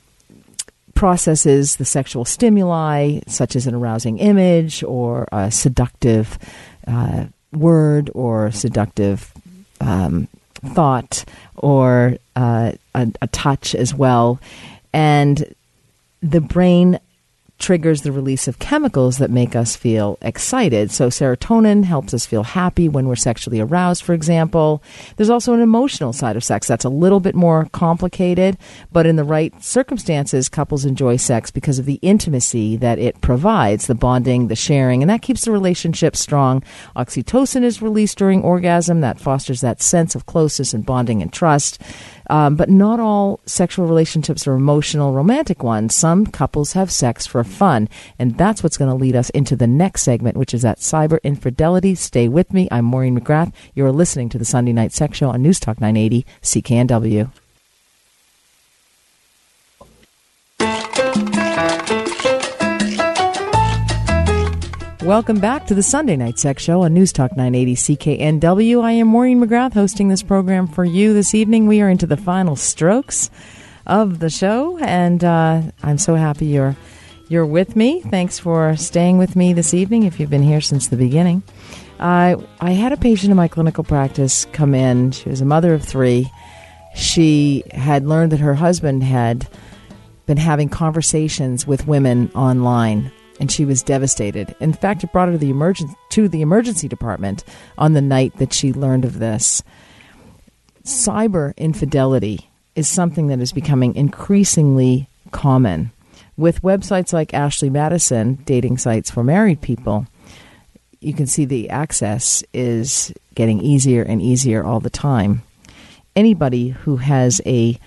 processes 1.02 1.78
the 1.78 1.84
sexual 1.84 2.24
stimuli, 2.24 3.22
such 3.26 3.56
as 3.56 3.66
an 3.66 3.74
arousing 3.74 4.20
image 4.20 4.84
or 4.84 5.28
a 5.32 5.50
seductive 5.50 6.38
uh, 6.86 7.26
word 7.52 8.12
or 8.14 8.52
seductive 8.52 9.34
um, 9.80 10.28
thought 10.76 11.26
or 11.56 12.18
uh, 12.36 12.74
a, 12.94 13.08
a 13.20 13.28
touch 13.30 13.74
as 13.74 13.96
well. 13.96 14.40
And 14.94 15.56
the 16.22 16.40
brain 16.40 17.00
triggers 17.62 18.02
the 18.02 18.12
release 18.12 18.48
of 18.48 18.60
chemicals 18.60 19.20
that 19.20 19.30
make 19.30 19.56
us 19.56 19.76
feel 19.76 20.18
excited. 20.22 20.92
So, 20.92 21.08
serotonin 21.08 21.86
helps 21.86 22.14
us 22.14 22.26
feel 22.26 22.44
happy 22.44 22.90
when 22.90 23.08
we're 23.08 23.16
sexually 23.16 23.60
aroused, 23.60 24.04
for 24.04 24.14
example. 24.14 24.84
There's 25.16 25.30
also 25.30 25.54
an 25.54 25.62
emotional 25.62 26.12
side 26.12 26.36
of 26.36 26.44
sex 26.44 26.68
that's 26.68 26.84
a 26.84 26.90
little 26.90 27.20
bit 27.20 27.36
more 27.36 27.70
complicated, 27.72 28.58
but 28.92 29.06
in 29.06 29.16
the 29.16 29.24
right 29.24 29.54
circumstances, 29.64 30.50
couples 30.50 30.84
enjoy 30.84 31.16
sex 31.18 31.52
because 31.52 31.80
of 31.80 31.86
the 31.86 32.00
intimacy 32.02 32.76
that 32.78 33.00
it 33.00 33.22
provides 33.22 33.88
the 33.88 33.96
bonding, 33.96 34.48
the 34.48 34.56
sharing, 34.56 35.04
and 35.04 35.10
that 35.10 35.22
keeps 35.22 35.46
the 35.46 35.52
relationship 35.52 36.16
strong. 36.16 36.64
Oxytocin 36.96 37.64
is 37.64 37.82
released 37.82 38.18
during 38.18 38.42
orgasm, 38.42 39.02
that 39.02 39.20
fosters 39.20 39.62
that 39.62 39.82
sense 39.82 40.16
of 40.16 40.26
closeness 40.26 40.74
and 40.74 40.86
bonding 40.86 41.22
and 41.22 41.32
trust. 41.32 41.80
Um, 42.32 42.56
but 42.56 42.70
not 42.70 43.02
all 43.02 43.42
sexual 43.46 43.86
relationships 43.88 44.48
are 44.48 44.54
emotional, 44.54 45.12
romantic 45.12 45.64
ones. 45.64 45.94
Some 45.94 46.26
couples 46.26 46.72
have 46.72 46.90
sex 46.90 47.28
for 47.28 47.44
fun. 47.44 47.90
And 48.18 48.38
that's 48.38 48.64
what's 48.64 48.78
going 48.78 48.90
to 48.90 48.96
lead 48.96 49.18
us 49.18 49.30
into 49.32 49.58
the 49.58 49.68
next 49.68 50.04
segment, 50.04 50.38
which 50.38 50.54
is 50.54 50.62
that 50.62 50.80
cyber 50.80 51.22
infidelity. 51.24 51.94
Stay 51.94 52.30
with 52.30 52.54
me. 52.54 52.70
I'm 52.72 52.86
Maureen 52.86 53.20
McGrath. 53.20 53.52
You're 53.76 53.92
listening 53.92 54.30
to 54.30 54.38
the 54.38 54.46
Sunday 54.46 54.72
Night 54.72 54.94
Sex 54.94 55.18
Show 55.18 55.30
on 55.30 55.42
News 55.42 55.60
Talk 55.60 55.82
980 55.82 56.26
CKNW. 56.42 57.41
Welcome 65.04 65.40
back 65.40 65.66
to 65.66 65.74
the 65.74 65.82
Sunday 65.82 66.16
Night 66.16 66.38
Sex 66.38 66.62
Show 66.62 66.82
on 66.82 66.94
News 66.94 67.12
Talk 67.12 67.36
980 67.36 67.76
CKNW. 67.76 68.84
I 68.84 68.92
am 68.92 69.08
Maureen 69.08 69.42
McGrath 69.42 69.74
hosting 69.74 70.10
this 70.10 70.22
program 70.22 70.68
for 70.68 70.86
you 70.86 71.16
this 71.16 71.34
evening. 71.34 71.66
We 71.66 71.82
are 71.82 71.90
into 71.90 72.06
the 72.06 72.18
final 72.18 72.56
strokes 72.56 73.32
of 73.88 74.20
the 74.20 74.30
show, 74.30 74.78
and 74.78 75.24
uh, 75.24 75.64
I'm 75.82 75.98
so 75.98 76.14
happy 76.14 76.46
you're 76.46 76.76
you're 77.30 77.48
with 77.48 77.76
me. 77.76 78.02
Thanks 78.02 78.38
for 78.38 78.76
staying 78.76 79.18
with 79.18 79.36
me 79.36 79.54
this 79.54 79.74
evening. 79.74 80.04
If 80.04 80.20
you've 80.20 80.30
been 80.30 80.44
here 80.44 80.62
since 80.62 80.90
the 80.90 80.98
beginning, 80.98 81.42
uh, 82.00 82.36
I 82.60 82.72
had 82.74 82.92
a 82.92 82.98
patient 82.98 83.32
in 83.32 83.38
my 83.38 83.48
clinical 83.48 83.84
practice 83.84 84.46
come 84.54 84.76
in. 84.76 85.14
She 85.14 85.30
was 85.30 85.42
a 85.42 85.46
mother 85.46 85.74
of 85.74 85.84
three. 85.84 86.30
She 86.94 87.64
had 87.72 88.06
learned 88.06 88.34
that 88.34 88.40
her 88.40 88.54
husband 88.54 89.02
had 89.02 89.48
been 90.28 90.38
having 90.38 90.70
conversations 90.70 91.66
with 91.66 91.88
women 91.88 92.30
online 92.36 93.12
and 93.42 93.52
she 93.52 93.66
was 93.66 93.82
devastated. 93.82 94.56
In 94.60 94.72
fact, 94.72 95.04
it 95.04 95.12
brought 95.12 95.28
her 95.28 95.34
to 95.34 95.38
the, 95.40 95.52
emergen- 95.52 95.96
to 96.12 96.30
the 96.30 96.44
emergency 96.44 96.88
department 96.88 97.44
on 97.76 97.94
the 97.94 98.02
night 98.02 98.38
that 98.38 98.54
she 98.54 98.72
learned 98.72 99.04
of 99.04 99.18
this. 99.18 99.64
Cyber 100.84 101.58
infidelity 101.58 102.52
is 102.76 102.88
something 102.88 103.28
that 103.28 103.40
is 103.40 103.52
becoming 103.52 103.96
increasingly 103.96 105.10
common. 105.32 105.92
With 106.38 106.62
websites 106.62 107.14
like 107.14 107.34
Ashley 107.34 107.72
Madison, 107.72 108.36
dating 108.46 108.78
sites 108.78 109.10
for 109.10 109.24
married 109.24 109.60
people, 109.60 110.06
you 111.00 111.14
can 111.14 111.26
see 111.26 111.46
the 111.46 111.72
access 111.72 112.44
is 112.54 113.12
getting 113.34 113.60
easier 113.60 114.04
and 114.04 114.22
easier 114.22 114.64
all 114.64 114.80
the 114.80 114.92
time. 114.92 115.42
Anybody 116.16 116.70
who 116.70 116.98
has 116.98 117.42
a 117.48 117.80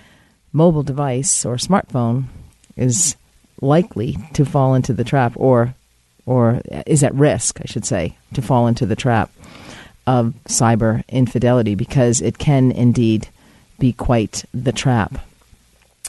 mobile 0.51 0.83
device 0.83 1.45
or 1.45 1.55
smartphone 1.55 2.25
is 2.75 3.15
likely 3.61 4.17
to 4.33 4.45
fall 4.45 4.75
into 4.75 4.93
the 4.93 5.03
trap 5.03 5.33
or 5.35 5.75
or 6.25 6.61
is 6.87 7.03
at 7.03 7.13
risk, 7.13 7.59
I 7.61 7.65
should 7.65 7.85
say, 7.85 8.17
to 8.33 8.41
fall 8.41 8.65
into 8.65 8.85
the 8.85 8.95
trap 8.95 9.31
of 10.07 10.33
cyber 10.47 11.07
infidelity 11.07 11.75
because 11.75 12.21
it 12.21 12.37
can 12.37 12.71
indeed 12.71 13.27
be 13.79 13.93
quite 13.93 14.43
the 14.53 14.71
trap. 14.71 15.19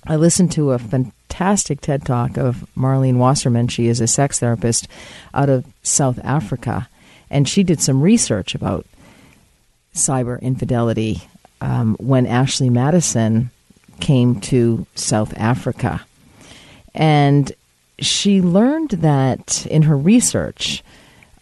I 0.07 0.17
listened 0.17 0.53
to 0.53 0.73
a 0.73 0.79
fantastic 0.79 1.81
TED 1.81 2.05
talk 2.05 2.37
of 2.37 2.67
Marlene 2.77 3.17
Wasserman. 3.17 3.69
She 3.69 3.89
is 3.89 4.01
a 4.01 4.07
sex 4.07 4.39
therapist 4.39 4.89
out 5.35 5.49
of 5.49 5.67
South 5.83 6.19
Africa, 6.23 6.89
and 7.29 7.49
she 7.49 7.63
did 7.63 7.81
some 7.81 8.01
research 8.01 8.55
about 8.55 8.87
cyber 9.95 10.41
infidelity 10.41 11.23
um, 11.61 11.97
when 11.99 12.27
Ashley 12.27 12.71
Madison 12.71 13.51
came 14.01 14.41
to 14.43 14.87
South 14.95 15.37
Africa. 15.37 16.05
And 16.97 17.53
she 17.99 18.41
learned 18.41 18.91
that 18.91 19.67
in 19.67 19.83
her 19.83 19.97
research 19.97 20.83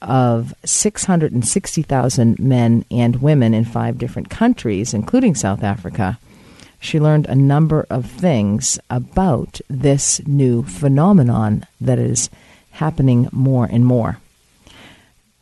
of 0.02 0.52
660,000 0.64 2.38
men 2.38 2.84
and 2.90 3.22
women 3.22 3.54
in 3.54 3.64
five 3.64 3.96
different 3.96 4.28
countries, 4.28 4.92
including 4.92 5.34
South 5.34 5.62
Africa, 5.62 6.18
she 6.78 7.00
learned 7.00 7.26
a 7.26 7.34
number 7.34 7.86
of 7.88 8.04
things 8.04 8.78
about 8.90 9.60
this 9.70 10.20
new 10.26 10.62
phenomenon 10.62 11.66
that 11.80 11.98
is 11.98 12.28
happening 12.72 13.28
more 13.32 13.64
and 13.64 13.86
more. 13.86 14.18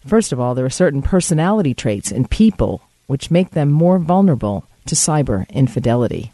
First 0.07 0.33
of 0.33 0.39
all, 0.39 0.55
there 0.55 0.65
are 0.65 0.71
certain 0.71 1.03
personality 1.03 1.75
traits 1.75 2.13
in 2.13 2.27
people 2.29 2.83
which 3.07 3.31
make 3.31 3.51
them 3.51 3.71
more 3.71 3.99
vulnerable 3.99 4.65
to 4.87 4.95
cyber 4.95 5.49
infidelity. 5.49 6.33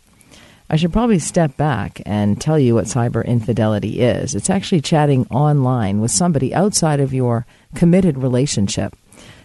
I 0.70 0.76
should 0.76 0.92
probably 0.92 1.18
step 1.18 1.56
back 1.56 2.02
and 2.04 2.38
tell 2.40 2.58
you 2.58 2.74
what 2.74 2.84
cyber 2.84 3.24
infidelity 3.24 4.00
is. 4.00 4.34
It's 4.34 4.50
actually 4.50 4.82
chatting 4.82 5.26
online 5.28 6.00
with 6.00 6.10
somebody 6.10 6.54
outside 6.54 7.00
of 7.00 7.14
your 7.14 7.46
committed 7.74 8.18
relationship, 8.18 8.94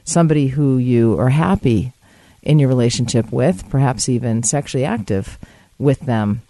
somebody 0.04 0.48
who 0.48 0.78
you 0.78 1.18
are 1.18 1.30
happy 1.30 1.94
in 2.42 2.60
your 2.60 2.68
relationship 2.68 3.32
with, 3.32 3.70
perhaps 3.70 4.10
even 4.10 4.44
sexually 4.44 4.84
active 4.84 5.40
with 5.80 6.02
them. 6.02 6.42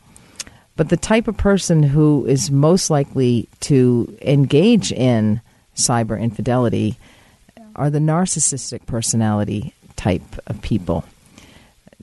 But 0.75 0.89
the 0.89 0.97
type 0.97 1.27
of 1.27 1.37
person 1.37 1.83
who 1.83 2.25
is 2.25 2.49
most 2.49 2.89
likely 2.89 3.47
to 3.61 4.17
engage 4.23 4.91
in 4.91 5.41
cyber 5.75 6.19
infidelity 6.19 6.97
are 7.75 7.91
the 7.91 7.99
narcissistic 7.99 8.87
personality 8.87 9.75
type 9.95 10.23
of 10.47 10.63
people. 10.63 11.05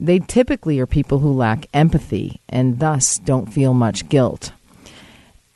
They 0.00 0.18
typically 0.18 0.80
are 0.80 0.86
people 0.86 1.18
who 1.18 1.32
lack 1.32 1.66
empathy 1.74 2.40
and 2.48 2.78
thus 2.80 3.18
don't 3.18 3.52
feel 3.52 3.74
much 3.74 4.08
guilt. 4.08 4.52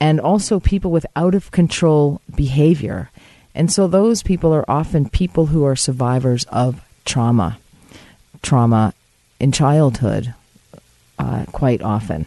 and 0.01 0.21
also 0.21 0.61
people 0.61 0.91
with 0.91 1.07
out 1.17 1.35
of 1.35 1.51
control 1.51 2.21
behavior. 2.35 3.11
And 3.55 3.73
so 3.73 3.87
those 3.87 4.23
people 4.23 4.53
are 4.53 4.69
often 4.69 5.09
people 5.09 5.47
who 5.47 5.65
are 5.65 5.77
survivors 5.77 6.45
of 6.47 6.83
trauma, 7.07 7.59
trauma 8.43 8.93
in 9.41 9.53
childhood, 9.53 10.35
uh, 11.19 11.45
quite 11.53 11.81
often. 11.81 12.27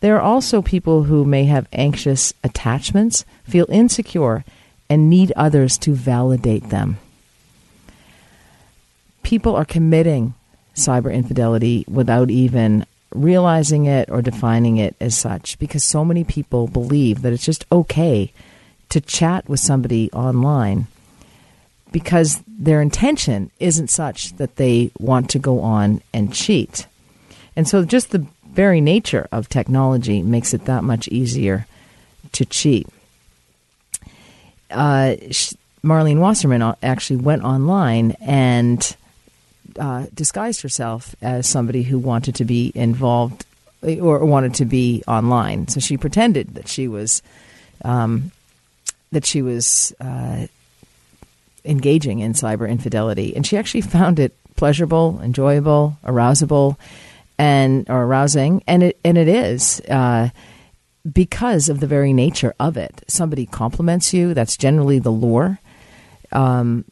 There 0.00 0.16
are 0.16 0.22
also 0.22 0.62
people 0.62 1.02
who 1.04 1.24
may 1.24 1.44
have 1.44 1.68
anxious 1.72 2.32
attachments, 2.42 3.24
feel 3.44 3.66
insecure, 3.68 4.44
and 4.88 5.10
need 5.10 5.32
others 5.36 5.76
to 5.78 5.92
validate 5.92 6.70
them. 6.70 6.96
People 9.22 9.54
are 9.56 9.64
committing 9.66 10.34
cyber 10.74 11.12
infidelity 11.12 11.84
without 11.88 12.30
even 12.30 12.84
realizing 13.14 13.86
it 13.86 14.10
or 14.10 14.20
defining 14.20 14.76
it 14.76 14.96
as 15.00 15.16
such 15.16 15.58
because 15.58 15.84
so 15.84 16.04
many 16.04 16.24
people 16.24 16.66
believe 16.66 17.22
that 17.22 17.32
it's 17.32 17.44
just 17.44 17.64
okay 17.70 18.32
to 18.88 19.00
chat 19.00 19.48
with 19.48 19.60
somebody 19.60 20.10
online 20.12 20.86
because 21.92 22.42
their 22.48 22.80
intention 22.80 23.50
isn't 23.60 23.88
such 23.88 24.36
that 24.36 24.56
they 24.56 24.90
want 24.98 25.30
to 25.30 25.38
go 25.38 25.60
on 25.60 26.02
and 26.12 26.34
cheat. 26.34 26.88
And 27.54 27.68
so 27.68 27.84
just 27.84 28.10
the 28.10 28.26
very 28.46 28.80
nature 28.80 29.28
of 29.30 29.48
technology 29.48 30.22
makes 30.22 30.52
it 30.52 30.64
that 30.64 30.82
much 30.82 31.06
easier 31.08 31.66
to 32.32 32.44
cheat. 32.44 32.88
Uh, 34.70 35.14
Marlene 35.84 36.18
Wasserman 36.18 36.74
actually 36.82 37.16
went 37.16 37.44
online 37.44 38.16
and 38.20 38.96
uh, 39.78 40.06
disguised 40.14 40.62
herself 40.62 41.14
as 41.22 41.46
somebody 41.46 41.82
who 41.82 41.98
wanted 41.98 42.34
to 42.36 42.44
be 42.44 42.72
involved 42.74 43.44
or 43.82 44.24
wanted 44.24 44.54
to 44.54 44.64
be 44.64 45.02
online. 45.06 45.68
So 45.68 45.80
she 45.80 45.96
pretended 45.96 46.54
that 46.54 46.68
she 46.68 46.88
was 46.88 47.22
um, 47.84 48.32
that 49.12 49.24
she 49.26 49.42
was 49.42 49.94
uh, 50.00 50.46
engaging 51.64 52.20
in 52.20 52.32
cyber 52.32 52.68
infidelity, 52.68 53.34
and 53.34 53.46
she 53.46 53.56
actually 53.56 53.80
found 53.82 54.18
it 54.18 54.34
pleasurable, 54.56 55.20
enjoyable, 55.22 55.96
arousable, 56.04 56.76
and 57.38 57.88
or 57.90 58.04
arousing, 58.04 58.62
and 58.66 58.82
it 58.82 58.98
and 59.04 59.18
it 59.18 59.28
is. 59.28 59.80
Uh, 59.82 60.30
because 61.12 61.68
of 61.68 61.80
the 61.80 61.86
very 61.86 62.14
nature 62.14 62.54
of 62.58 62.78
it, 62.78 63.02
somebody 63.08 63.44
compliments 63.44 64.14
you. 64.14 64.32
That's 64.32 64.56
generally 64.56 64.98
the 64.98 65.10
lure. 65.10 65.58
Um, 66.32 66.86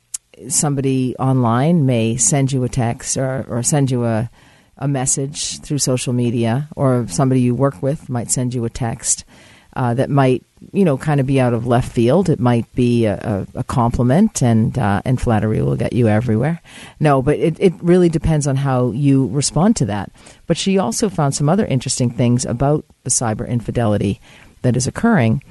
somebody 0.48 1.16
online 1.16 1.86
may 1.86 2.16
send 2.16 2.52
you 2.52 2.64
a 2.64 2.68
text 2.68 3.16
or, 3.16 3.44
or 3.48 3.62
send 3.62 3.90
you 3.90 4.04
a, 4.04 4.30
a 4.78 4.88
message 4.88 5.60
through 5.60 5.78
social 5.78 6.12
media, 6.12 6.68
or 6.76 7.06
somebody 7.08 7.40
you 7.40 7.54
work 7.54 7.82
with 7.82 8.08
might 8.08 8.30
send 8.30 8.54
you 8.54 8.64
a 8.64 8.70
text 8.70 9.24
uh, 9.74 9.94
that 9.94 10.10
might, 10.10 10.44
you 10.72 10.84
know, 10.84 10.98
kind 10.98 11.20
of 11.20 11.26
be 11.26 11.40
out 11.40 11.54
of 11.54 11.66
left 11.66 11.90
field. 11.92 12.28
It 12.28 12.40
might 12.40 12.70
be 12.74 13.06
a, 13.06 13.46
a, 13.54 13.60
a 13.60 13.64
compliment, 13.64 14.42
and 14.42 14.78
uh, 14.78 15.00
and 15.04 15.20
flattery 15.20 15.62
will 15.62 15.76
get 15.76 15.92
you 15.92 16.08
everywhere. 16.08 16.60
No, 17.00 17.22
but 17.22 17.38
it, 17.38 17.56
it 17.58 17.72
really 17.80 18.08
depends 18.08 18.46
on 18.46 18.56
how 18.56 18.90
you 18.90 19.28
respond 19.28 19.76
to 19.76 19.86
that. 19.86 20.10
But 20.46 20.56
she 20.56 20.78
also 20.78 21.08
found 21.08 21.34
some 21.34 21.48
other 21.48 21.64
interesting 21.64 22.10
things 22.10 22.44
about 22.44 22.84
the 23.04 23.10
cyber 23.10 23.48
infidelity 23.48 24.20
that 24.62 24.76
is 24.76 24.86
occurring, 24.86 25.42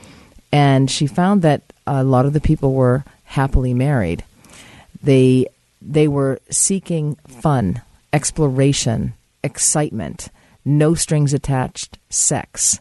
and 0.52 0.90
she 0.90 1.08
found 1.08 1.42
that 1.42 1.62
a 1.88 2.04
lot 2.04 2.26
of 2.26 2.34
the 2.34 2.42
people 2.42 2.74
were 2.74 3.04
happily 3.24 3.74
married. 3.74 4.24
They 5.04 5.48
they 5.82 6.08
were 6.08 6.40
seeking 6.50 7.16
fun, 7.28 7.82
exploration, 8.14 9.14
excitement, 9.44 10.30
no 10.64 10.94
strings 10.94 11.34
attached, 11.34 11.98
sex. 12.10 12.80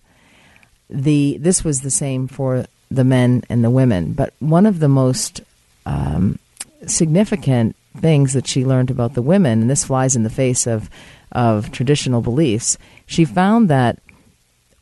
The 0.88 1.38
this 1.38 1.64
was 1.64 1.80
the 1.80 1.90
same 1.90 2.28
for 2.28 2.66
the 2.90 3.04
men 3.04 3.44
and 3.48 3.62
the 3.62 3.70
women, 3.70 4.12
but 4.12 4.35
one 4.40 4.66
of 4.66 4.80
the 4.80 4.88
most 4.88 5.40
um, 5.87 6.38
significant 6.87 7.76
things 7.96 8.33
that 8.33 8.46
she 8.46 8.64
learned 8.64 8.90
about 8.90 9.14
the 9.14 9.22
women, 9.22 9.62
and 9.62 9.70
this 9.70 9.85
flies 9.85 10.16
in 10.16 10.22
the 10.22 10.30
face 10.30 10.66
of 10.66 10.90
of 11.33 11.70
traditional 11.70 12.20
beliefs, 12.20 12.76
she 13.06 13.24
found 13.24 13.68
that 13.68 13.98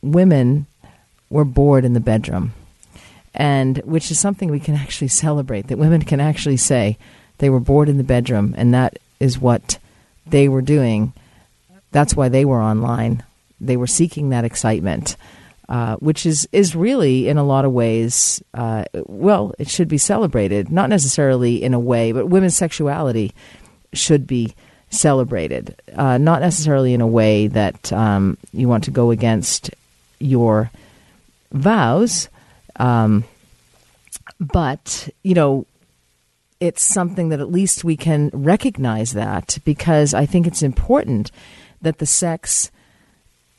women 0.01 0.65
were 1.29 1.45
bored 1.45 1.85
in 1.85 1.93
the 1.93 1.99
bedroom, 1.99 2.53
and 3.35 3.77
which 3.79 4.09
is 4.09 4.19
something 4.19 4.49
we 4.49 4.59
can 4.59 4.75
actually 4.75 5.07
celebrate. 5.09 5.67
That 5.67 5.77
women 5.77 6.01
can 6.01 6.19
actually 6.19 6.57
say, 6.57 6.97
they 7.39 7.49
were 7.49 7.59
bored 7.59 7.89
in 7.89 7.97
the 7.97 8.03
bedroom, 8.03 8.53
and 8.57 8.73
that 8.73 8.99
is 9.19 9.39
what 9.39 9.79
they 10.27 10.47
were 10.47 10.61
doing. 10.61 11.11
That's 11.91 12.15
why 12.15 12.29
they 12.29 12.45
were 12.45 12.61
online. 12.61 13.23
They 13.59 13.75
were 13.75 13.87
seeking 13.87 14.29
that 14.29 14.45
excitement, 14.45 15.17
uh, 15.67 15.95
which 15.97 16.25
is, 16.25 16.47
is 16.51 16.75
really, 16.75 17.27
in 17.27 17.37
a 17.37 17.43
lot 17.43 17.65
of 17.65 17.71
ways, 17.71 18.43
uh, 18.53 18.83
well, 18.93 19.53
it 19.57 19.69
should 19.69 19.87
be 19.87 19.97
celebrated. 19.97 20.71
Not 20.71 20.89
necessarily 20.89 21.63
in 21.63 21.73
a 21.73 21.79
way, 21.79 22.11
but 22.11 22.27
women's 22.27 22.55
sexuality 22.55 23.33
should 23.91 24.27
be 24.27 24.53
celebrated. 24.89 25.75
Uh, 25.93 26.17
not 26.17 26.41
necessarily 26.41 26.93
in 26.93 27.01
a 27.01 27.07
way 27.07 27.47
that 27.47 27.91
um, 27.91 28.37
you 28.53 28.67
want 28.67 28.83
to 28.85 28.91
go 28.91 29.11
against 29.11 29.71
your 30.19 30.71
vows. 31.51 32.29
Um, 32.75 33.23
but, 34.39 35.09
you 35.23 35.33
know, 35.33 35.65
it's 36.59 36.83
something 36.83 37.29
that 37.29 37.39
at 37.39 37.51
least 37.51 37.83
we 37.83 37.95
can 37.95 38.29
recognize 38.33 39.13
that 39.13 39.57
because 39.63 40.13
I 40.13 40.25
think 40.25 40.45
it's 40.45 40.61
important 40.61 41.31
that 41.81 41.99
the 41.99 42.05
sex 42.05 42.69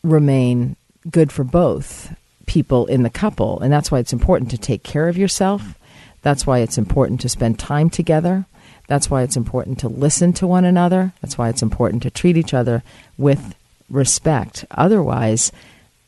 remain 0.02 0.76
good 1.10 1.32
for 1.32 1.44
both 1.44 2.14
people 2.46 2.86
in 2.86 3.02
the 3.02 3.10
couple. 3.10 3.60
And 3.60 3.72
that's 3.72 3.90
why 3.90 3.98
it's 3.98 4.12
important 4.12 4.50
to 4.50 4.58
take 4.58 4.82
care 4.82 5.08
of 5.08 5.16
yourself. 5.16 5.74
That's 6.22 6.46
why 6.46 6.58
it's 6.58 6.76
important 6.76 7.20
to 7.22 7.28
spend 7.28 7.58
time 7.58 7.88
together. 7.88 8.44
That's 8.86 9.08
why 9.08 9.22
it's 9.22 9.36
important 9.36 9.78
to 9.78 9.88
listen 9.88 10.32
to 10.34 10.46
one 10.46 10.64
another. 10.64 11.12
That's 11.22 11.38
why 11.38 11.48
it's 11.48 11.62
important 11.62 12.02
to 12.02 12.10
treat 12.10 12.36
each 12.36 12.52
other 12.52 12.82
with 13.16 13.54
respect. 13.88 14.64
Otherwise, 14.72 15.52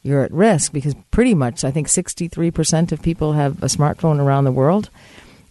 you're 0.02 0.24
at 0.24 0.32
risk 0.32 0.72
because 0.72 0.94
pretty 1.10 1.32
much 1.32 1.64
I 1.64 1.70
think 1.70 1.86
63% 1.86 2.92
of 2.92 3.00
people 3.00 3.34
have 3.34 3.62
a 3.62 3.66
smartphone 3.66 4.18
around 4.18 4.44
the 4.44 4.52
world 4.52 4.90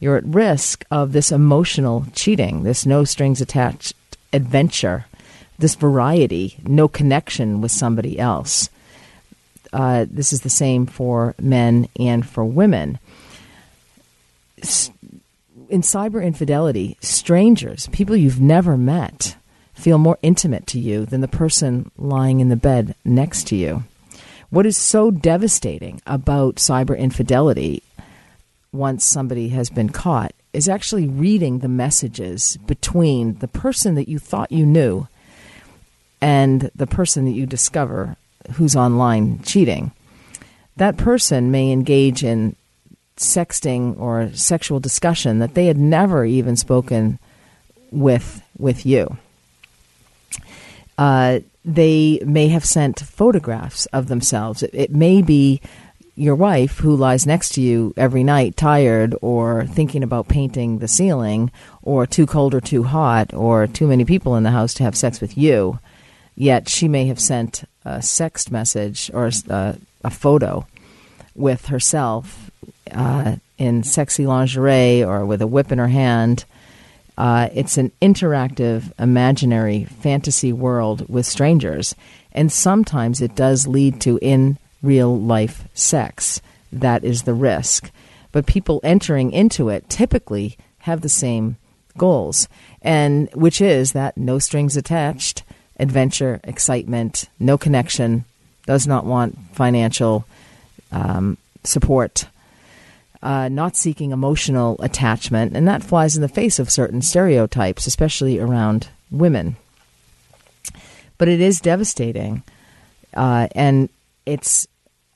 you're 0.01 0.17
at 0.17 0.25
risk 0.25 0.83
of 0.91 1.13
this 1.13 1.31
emotional 1.31 2.05
cheating, 2.13 2.63
this 2.63 2.85
no 2.85 3.05
strings 3.05 3.39
attached 3.39 3.93
adventure, 4.33 5.05
this 5.59 5.75
variety, 5.75 6.57
no 6.63 6.87
connection 6.87 7.61
with 7.61 7.71
somebody 7.71 8.19
else. 8.19 8.69
Uh, 9.71 10.05
this 10.09 10.33
is 10.33 10.41
the 10.41 10.49
same 10.49 10.87
for 10.87 11.35
men 11.39 11.87
and 11.97 12.27
for 12.27 12.43
women. 12.43 12.99
In 15.69 15.81
cyber 15.81 16.23
infidelity, 16.23 16.97
strangers, 16.99 17.87
people 17.91 18.15
you've 18.15 18.41
never 18.41 18.75
met, 18.75 19.35
feel 19.73 19.99
more 19.99 20.17
intimate 20.23 20.65
to 20.67 20.79
you 20.79 21.05
than 21.05 21.21
the 21.21 21.27
person 21.27 21.91
lying 21.97 22.39
in 22.39 22.49
the 22.49 22.55
bed 22.55 22.95
next 23.05 23.47
to 23.47 23.55
you. 23.55 23.83
What 24.49 24.65
is 24.65 24.77
so 24.77 25.11
devastating 25.11 26.01
about 26.05 26.55
cyber 26.55 26.97
infidelity 26.97 27.83
once 28.73 29.03
somebody 29.05 29.49
has 29.49 29.69
been 29.69 29.89
caught 29.89 30.33
is 30.53 30.69
actually 30.69 31.07
reading 31.07 31.59
the 31.59 31.67
messages 31.67 32.57
between 32.65 33.35
the 33.39 33.47
person 33.47 33.95
that 33.95 34.09
you 34.09 34.19
thought 34.19 34.51
you 34.51 34.65
knew 34.65 35.07
and 36.21 36.69
the 36.75 36.87
person 36.87 37.25
that 37.25 37.31
you 37.31 37.45
discover 37.45 38.15
who's 38.53 38.75
online 38.75 39.41
cheating. 39.43 39.91
That 40.77 40.97
person 40.97 41.51
may 41.51 41.71
engage 41.71 42.23
in 42.23 42.55
sexting 43.17 43.99
or 43.99 44.31
sexual 44.33 44.79
discussion 44.79 45.39
that 45.39 45.53
they 45.53 45.67
had 45.67 45.77
never 45.77 46.25
even 46.25 46.55
spoken 46.55 47.19
with 47.91 48.41
with 48.57 48.85
you. 48.85 49.17
Uh, 50.97 51.39
they 51.63 52.19
may 52.25 52.47
have 52.47 52.65
sent 52.65 52.99
photographs 52.99 53.85
of 53.87 54.07
themselves. 54.07 54.63
It, 54.63 54.71
it 54.73 54.91
may 54.91 55.21
be 55.21 55.61
your 56.15 56.35
wife 56.35 56.79
who 56.79 56.95
lies 56.95 57.25
next 57.25 57.53
to 57.53 57.61
you 57.61 57.93
every 57.97 58.23
night 58.23 58.57
tired 58.57 59.15
or 59.21 59.65
thinking 59.65 60.03
about 60.03 60.27
painting 60.27 60.79
the 60.79 60.87
ceiling 60.87 61.51
or 61.81 62.05
too 62.05 62.25
cold 62.25 62.53
or 62.53 62.61
too 62.61 62.83
hot 62.83 63.33
or 63.33 63.67
too 63.67 63.87
many 63.87 64.05
people 64.05 64.35
in 64.35 64.43
the 64.43 64.51
house 64.51 64.73
to 64.73 64.83
have 64.83 64.95
sex 64.95 65.21
with 65.21 65.37
you 65.37 65.79
yet 66.35 66.67
she 66.67 66.87
may 66.87 67.05
have 67.05 67.19
sent 67.19 67.63
a 67.85 67.97
sext 67.97 68.51
message 68.51 69.11
or 69.13 69.27
a, 69.27 69.53
uh, 69.53 69.73
a 70.03 70.09
photo 70.09 70.65
with 71.35 71.67
herself 71.67 72.51
uh, 72.91 73.35
in 73.57 73.83
sexy 73.83 74.25
lingerie 74.25 75.03
or 75.03 75.25
with 75.25 75.41
a 75.41 75.47
whip 75.47 75.71
in 75.71 75.77
her 75.77 75.87
hand. 75.87 76.45
Uh, 77.17 77.49
it's 77.53 77.77
an 77.77 77.91
interactive 78.01 78.91
imaginary 78.97 79.85
fantasy 79.85 80.51
world 80.51 81.07
with 81.09 81.25
strangers 81.25 81.95
and 82.31 82.51
sometimes 82.51 83.21
it 83.21 83.35
does 83.35 83.67
lead 83.67 83.99
to 84.01 84.17
in 84.21 84.57
real 84.81 85.19
life 85.19 85.67
sex. 85.73 86.41
That 86.71 87.03
is 87.03 87.23
the 87.23 87.33
risk. 87.33 87.91
But 88.31 88.45
people 88.45 88.79
entering 88.83 89.31
into 89.31 89.69
it 89.69 89.89
typically 89.89 90.57
have 90.79 91.01
the 91.01 91.09
same 91.09 91.57
goals, 91.97 92.47
and 92.81 93.29
which 93.33 93.61
is 93.61 93.91
that 93.91 94.17
no 94.17 94.39
strings 94.39 94.77
attached, 94.77 95.43
adventure, 95.77 96.39
excitement, 96.43 97.29
no 97.39 97.57
connection, 97.57 98.25
does 98.65 98.87
not 98.87 99.05
want 99.05 99.37
financial 99.53 100.25
um, 100.91 101.37
support, 101.63 102.27
uh, 103.21 103.49
not 103.49 103.75
seeking 103.75 104.11
emotional 104.11 104.77
attachment, 104.79 105.55
and 105.55 105.67
that 105.67 105.83
flies 105.83 106.15
in 106.15 106.21
the 106.21 106.29
face 106.29 106.59
of 106.59 106.71
certain 106.71 107.01
stereotypes, 107.01 107.85
especially 107.85 108.39
around 108.39 108.87
women. 109.09 109.57
But 111.17 111.27
it 111.27 111.41
is 111.41 111.59
devastating, 111.59 112.43
uh, 113.13 113.47
and 113.53 113.89
it's 114.25 114.67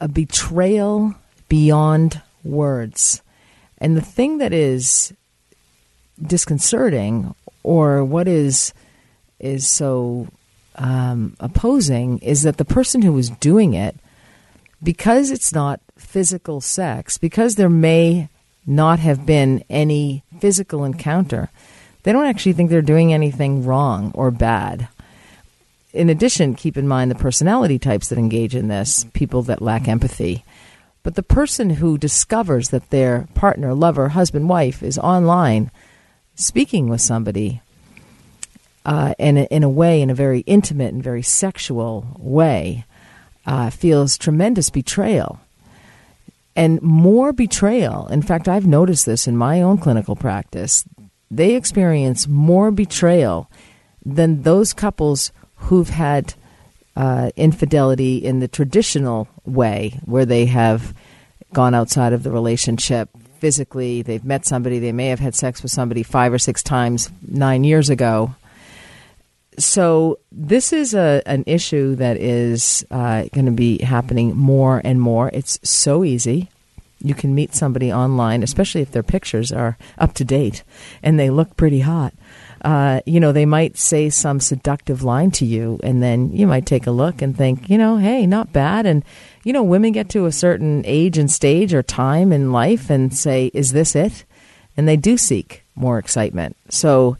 a 0.05 0.07
betrayal 0.07 1.15
beyond 1.49 2.21
words. 2.43 3.23
And 3.79 3.97
the 3.97 4.01
thing 4.01 4.37
that 4.37 4.53
is 4.53 5.11
disconcerting, 6.21 7.33
or 7.63 8.03
what 8.05 8.27
is 8.27 8.71
is 9.39 9.67
so 9.67 10.27
um, 10.75 11.35
opposing, 11.39 12.19
is 12.19 12.43
that 12.43 12.57
the 12.57 12.65
person 12.65 13.01
who 13.01 13.13
was 13.13 13.31
doing 13.31 13.73
it, 13.73 13.95
because 14.83 15.31
it's 15.31 15.51
not 15.51 15.79
physical 15.97 16.61
sex, 16.61 17.17
because 17.17 17.55
there 17.55 17.67
may 17.67 18.29
not 18.67 18.99
have 18.99 19.25
been 19.25 19.63
any 19.71 20.23
physical 20.39 20.85
encounter, 20.85 21.49
they 22.03 22.11
don't 22.11 22.27
actually 22.27 22.53
think 22.53 22.69
they're 22.69 22.83
doing 22.83 23.11
anything 23.11 23.65
wrong 23.65 24.11
or 24.13 24.29
bad. 24.29 24.87
In 25.95 26.09
addition, 26.09 26.55
keep 26.55 26.75
in 26.75 26.89
mind 26.89 27.09
the 27.09 27.15
personality 27.15 27.79
types 27.79 28.09
that 28.09 28.17
engage 28.17 28.53
in 28.53 28.67
this 28.67 29.05
people 29.13 29.41
that 29.43 29.61
lack 29.61 29.87
empathy. 29.87 30.43
But 31.03 31.15
the 31.15 31.23
person 31.23 31.69
who 31.69 31.97
discovers 31.97 32.69
that 32.69 32.89
their 32.89 33.29
partner, 33.33 33.73
lover, 33.73 34.09
husband, 34.09 34.49
wife 34.49 34.83
is 34.83 34.97
online 34.97 35.71
speaking 36.35 36.89
with 36.89 36.99
somebody 36.99 37.61
uh, 38.85 39.13
in, 39.17 39.37
a, 39.37 39.43
in 39.45 39.63
a 39.63 39.69
way, 39.69 40.01
in 40.01 40.09
a 40.09 40.15
very 40.15 40.41
intimate 40.41 40.93
and 40.93 41.01
very 41.01 41.21
sexual 41.21 42.17
way, 42.19 42.83
uh, 43.45 43.69
feels 43.69 44.17
tremendous 44.17 44.69
betrayal. 44.69 45.39
And 46.57 46.81
more 46.81 47.31
betrayal. 47.31 48.07
In 48.07 48.21
fact, 48.21 48.49
I've 48.49 48.67
noticed 48.67 49.05
this 49.05 49.27
in 49.27 49.37
my 49.37 49.61
own 49.61 49.77
clinical 49.77 50.15
practice. 50.15 50.83
They 51.31 51.55
experience 51.55 52.27
more 52.27 52.69
betrayal 52.69 53.49
than 54.05 54.43
those 54.43 54.73
couples 54.73 55.31
who've 55.55 55.89
had 55.89 56.33
uh, 56.95 57.31
infidelity 57.35 58.17
in 58.17 58.39
the 58.39 58.47
traditional 58.47 59.27
way, 59.45 59.99
where 60.05 60.25
they 60.25 60.45
have 60.45 60.93
gone 61.53 61.73
outside 61.73 62.13
of 62.13 62.23
the 62.23 62.31
relationship 62.31 63.09
physically. 63.39 64.01
They've 64.01 64.23
met 64.23 64.45
somebody. 64.45 64.79
They 64.79 64.91
may 64.91 65.07
have 65.07 65.19
had 65.19 65.35
sex 65.35 65.61
with 65.61 65.71
somebody 65.71 66.03
five 66.03 66.33
or 66.33 66.39
six 66.39 66.63
times 66.63 67.09
nine 67.27 67.63
years 67.63 67.89
ago. 67.89 68.35
So 69.57 70.19
this 70.31 70.73
is 70.73 70.93
a 70.93 71.21
an 71.25 71.43
issue 71.47 71.95
that 71.95 72.17
is 72.17 72.85
uh, 72.91 73.23
going 73.33 73.45
to 73.45 73.51
be 73.51 73.81
happening 73.83 74.35
more 74.35 74.81
and 74.83 74.99
more. 74.99 75.29
It's 75.33 75.59
so 75.63 76.03
easy. 76.03 76.49
You 76.99 77.13
can 77.13 77.35
meet 77.35 77.53
somebody 77.53 77.91
online, 77.91 78.43
especially 78.43 78.81
if 78.81 78.91
their 78.91 79.03
pictures 79.03 79.51
are 79.51 79.77
up 79.97 80.13
to 80.15 80.25
date 80.25 80.63
and 81.03 81.19
they 81.19 81.29
look 81.29 81.55
pretty 81.55 81.81
hot. 81.81 82.13
Uh, 82.61 83.01
you 83.05 83.19
know, 83.19 83.31
they 83.31 83.45
might 83.45 83.77
say 83.77 84.09
some 84.09 84.39
seductive 84.39 85.03
line 85.03 85.31
to 85.31 85.45
you, 85.45 85.79
and 85.83 86.01
then 86.01 86.31
you 86.31 86.47
might 86.47 86.65
take 86.65 86.87
a 86.87 86.91
look 86.91 87.21
and 87.21 87.37
think, 87.37 87.69
you 87.69 87.77
know, 87.77 87.97
hey, 87.97 88.25
not 88.25 88.53
bad. 88.53 88.85
And, 88.85 89.03
you 89.43 89.53
know, 89.53 89.63
women 89.63 89.91
get 89.91 90.09
to 90.09 90.25
a 90.25 90.31
certain 90.31 90.83
age 90.85 91.17
and 91.17 91.29
stage 91.29 91.73
or 91.73 91.83
time 91.83 92.31
in 92.31 92.51
life 92.51 92.89
and 92.89 93.15
say, 93.15 93.51
is 93.53 93.71
this 93.71 93.95
it? 93.95 94.25
And 94.77 94.87
they 94.87 94.97
do 94.97 95.17
seek 95.17 95.63
more 95.75 95.99
excitement. 95.99 96.57
So 96.69 97.17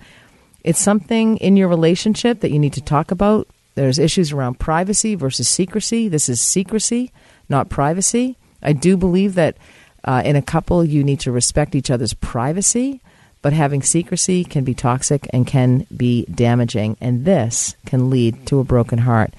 it's 0.63 0.79
something 0.79 1.37
in 1.37 1.57
your 1.57 1.67
relationship 1.67 2.39
that 2.39 2.51
you 2.51 2.59
need 2.59 2.73
to 2.73 2.81
talk 2.81 3.11
about. 3.11 3.47
There's 3.75 3.99
issues 3.99 4.31
around 4.31 4.59
privacy 4.59 5.15
versus 5.15 5.47
secrecy. 5.47 6.07
This 6.07 6.27
is 6.29 6.41
secrecy, 6.41 7.11
not 7.49 7.69
privacy. 7.69 8.37
I 8.63 8.73
do 8.73 8.97
believe 8.97 9.35
that 9.35 9.57
uh, 10.05 10.21
in 10.25 10.35
a 10.35 10.41
couple, 10.41 10.83
you 10.83 11.03
need 11.03 11.19
to 11.21 11.31
respect 11.31 11.75
each 11.75 11.91
other's 11.91 12.13
privacy 12.13 13.01
but 13.45 13.53
having 13.53 13.83
secrecy 13.83 14.43
can 14.43 14.63
be 14.63 14.73
toxic 14.73 15.29
and 15.31 15.45
can 15.45 15.85
be 15.95 16.25
damaging, 16.33 16.97
and 16.99 17.25
this 17.25 17.75
can 17.85 18.09
lead 18.09 18.47
to 18.47 18.57
a 18.57 18.63
broken 18.63 18.97
heart, 18.97 19.35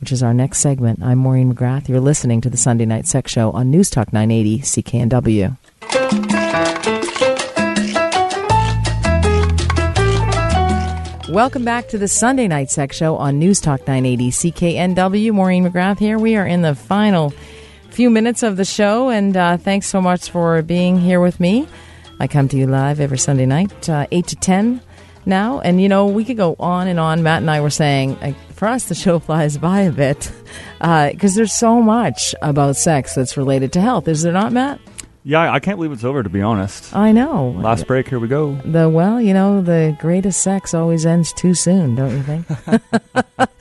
which 0.00 0.10
is 0.10 0.24
our 0.24 0.34
next 0.34 0.58
segment. 0.58 1.00
I'm 1.00 1.18
Maureen 1.18 1.54
McGrath. 1.54 1.88
You're 1.88 2.00
listening 2.00 2.40
to 2.40 2.50
the 2.50 2.56
Sunday 2.56 2.84
Night 2.84 3.06
Sex 3.06 3.30
Show 3.30 3.52
on 3.52 3.70
News 3.70 3.90
Talk 3.90 4.12
980 4.12 4.58
CKNW. 4.58 5.56
Welcome 11.32 11.64
back 11.64 11.86
to 11.90 11.96
the 11.96 12.08
Sunday 12.08 12.48
Night 12.48 12.72
Sex 12.72 12.96
Show 12.96 13.14
on 13.14 13.38
News 13.38 13.60
Talk 13.60 13.86
980 13.86 14.30
CKNW. 14.32 15.30
Maureen 15.32 15.64
McGrath 15.64 16.00
here. 16.00 16.18
We 16.18 16.34
are 16.34 16.44
in 16.44 16.62
the 16.62 16.74
final 16.74 17.32
few 17.90 18.10
minutes 18.10 18.42
of 18.42 18.56
the 18.56 18.64
show, 18.64 19.10
and 19.10 19.36
uh, 19.36 19.58
thanks 19.58 19.86
so 19.86 20.00
much 20.00 20.28
for 20.28 20.60
being 20.62 20.98
here 20.98 21.20
with 21.20 21.38
me. 21.38 21.68
I 22.20 22.26
come 22.28 22.48
to 22.48 22.56
you 22.56 22.66
live 22.66 23.00
every 23.00 23.18
Sunday 23.18 23.46
night, 23.46 23.88
uh, 23.88 24.06
8 24.10 24.26
to 24.28 24.36
10 24.36 24.80
now. 25.26 25.60
And, 25.60 25.80
you 25.80 25.88
know, 25.88 26.06
we 26.06 26.24
could 26.24 26.36
go 26.36 26.56
on 26.58 26.86
and 26.86 27.00
on. 27.00 27.22
Matt 27.22 27.42
and 27.42 27.50
I 27.50 27.60
were 27.60 27.70
saying, 27.70 28.18
like, 28.20 28.36
for 28.52 28.68
us, 28.68 28.88
the 28.88 28.94
show 28.94 29.18
flies 29.20 29.58
by 29.58 29.80
a 29.80 29.92
bit 29.92 30.30
because 30.78 31.32
uh, 31.32 31.36
there's 31.36 31.52
so 31.52 31.82
much 31.82 32.34
about 32.42 32.76
sex 32.76 33.14
that's 33.14 33.36
related 33.36 33.72
to 33.74 33.80
health. 33.80 34.08
Is 34.08 34.22
there 34.22 34.32
not, 34.32 34.52
Matt? 34.52 34.80
Yeah, 35.26 35.50
I 35.50 35.58
can't 35.58 35.78
believe 35.78 35.92
it's 35.92 36.04
over, 36.04 36.22
to 36.22 36.28
be 36.28 36.42
honest. 36.42 36.94
I 36.94 37.10
know. 37.10 37.54
Last 37.56 37.86
break, 37.86 38.08
here 38.08 38.18
we 38.18 38.28
go. 38.28 38.56
The 38.66 38.90
Well, 38.90 39.22
you 39.22 39.32
know, 39.32 39.62
the 39.62 39.96
greatest 39.98 40.42
sex 40.42 40.74
always 40.74 41.06
ends 41.06 41.32
too 41.32 41.54
soon, 41.54 41.94
don't 41.94 42.10
you 42.10 42.22
think? 42.22 42.46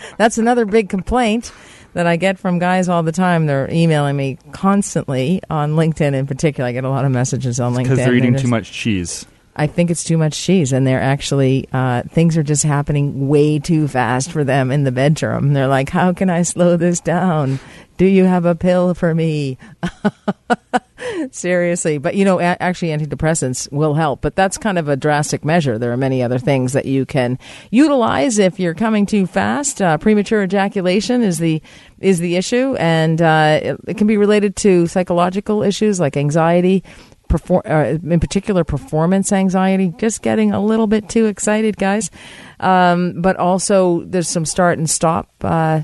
that's 0.17 0.37
another 0.37 0.65
big 0.65 0.89
complaint 0.89 1.53
that 1.93 2.07
I 2.07 2.15
get 2.15 2.39
from 2.39 2.59
guys 2.59 2.89
all 2.89 3.03
the 3.03 3.11
time. 3.11 3.45
They're 3.45 3.69
emailing 3.71 4.15
me 4.17 4.37
constantly 4.51 5.41
on 5.49 5.73
LinkedIn 5.73 6.13
in 6.13 6.27
particular. 6.27 6.69
I 6.69 6.71
get 6.71 6.83
a 6.83 6.89
lot 6.89 7.05
of 7.05 7.11
messages 7.11 7.59
on 7.59 7.73
LinkedIn. 7.73 7.83
Because 7.83 7.97
they're 7.99 8.15
eating 8.15 8.35
too 8.35 8.47
much 8.47 8.71
cheese. 8.71 9.25
I 9.55 9.67
think 9.67 9.91
it's 9.91 10.03
too 10.03 10.17
much 10.17 10.39
cheese, 10.39 10.73
and 10.73 10.87
they're 10.87 11.01
actually 11.01 11.67
uh, 11.71 12.01
things 12.09 12.37
are 12.37 12.43
just 12.43 12.63
happening 12.63 13.27
way 13.27 13.59
too 13.59 13.87
fast 13.87 14.31
for 14.31 14.43
them 14.43 14.71
in 14.71 14.83
the 14.83 14.91
bedroom. 14.91 15.53
They're 15.53 15.67
like, 15.67 15.89
"How 15.89 16.11
can 16.11 16.29
I 16.29 16.41
slow 16.41 16.75
this 16.75 16.99
down? 16.99 17.59
Do 17.97 18.05
you 18.05 18.25
have 18.25 18.45
a 18.45 18.55
pill 18.55 18.95
for 18.95 19.13
me?" 19.13 19.59
Seriously, 21.31 21.97
but 21.97 22.15
you 22.15 22.25
know, 22.25 22.39
a- 22.39 22.61
actually, 22.61 22.89
antidepressants 22.89 23.71
will 23.71 23.93
help, 23.93 24.21
but 24.21 24.35
that's 24.35 24.57
kind 24.57 24.77
of 24.77 24.87
a 24.89 24.95
drastic 24.95 25.43
measure. 25.45 25.77
There 25.77 25.91
are 25.91 25.97
many 25.97 26.21
other 26.23 26.39
things 26.39 26.73
that 26.73 26.85
you 26.85 27.05
can 27.05 27.39
utilize 27.71 28.39
if 28.39 28.59
you're 28.59 28.73
coming 28.73 29.05
too 29.05 29.25
fast. 29.25 29.81
Uh, 29.81 29.97
premature 29.97 30.43
ejaculation 30.43 31.21
is 31.21 31.39
the 31.39 31.61
is 31.99 32.19
the 32.19 32.35
issue, 32.35 32.75
and 32.75 33.21
uh, 33.21 33.59
it, 33.61 33.79
it 33.87 33.97
can 33.97 34.07
be 34.07 34.17
related 34.17 34.55
to 34.57 34.87
psychological 34.87 35.63
issues 35.63 35.99
like 35.99 36.17
anxiety, 36.17 36.83
perform, 37.29 37.61
uh, 37.65 37.97
in 38.03 38.19
particular 38.19 38.63
performance 38.63 39.31
anxiety, 39.31 39.93
just 39.97 40.21
getting 40.21 40.51
a 40.51 40.63
little 40.63 40.87
bit 40.87 41.09
too 41.09 41.25
excited, 41.25 41.77
guys. 41.77 42.11
Um, 42.59 43.21
but 43.21 43.37
also, 43.37 44.01
there's 44.01 44.29
some 44.29 44.45
start 44.45 44.77
and 44.77 44.89
stop. 44.89 45.29
Uh, 45.41 45.81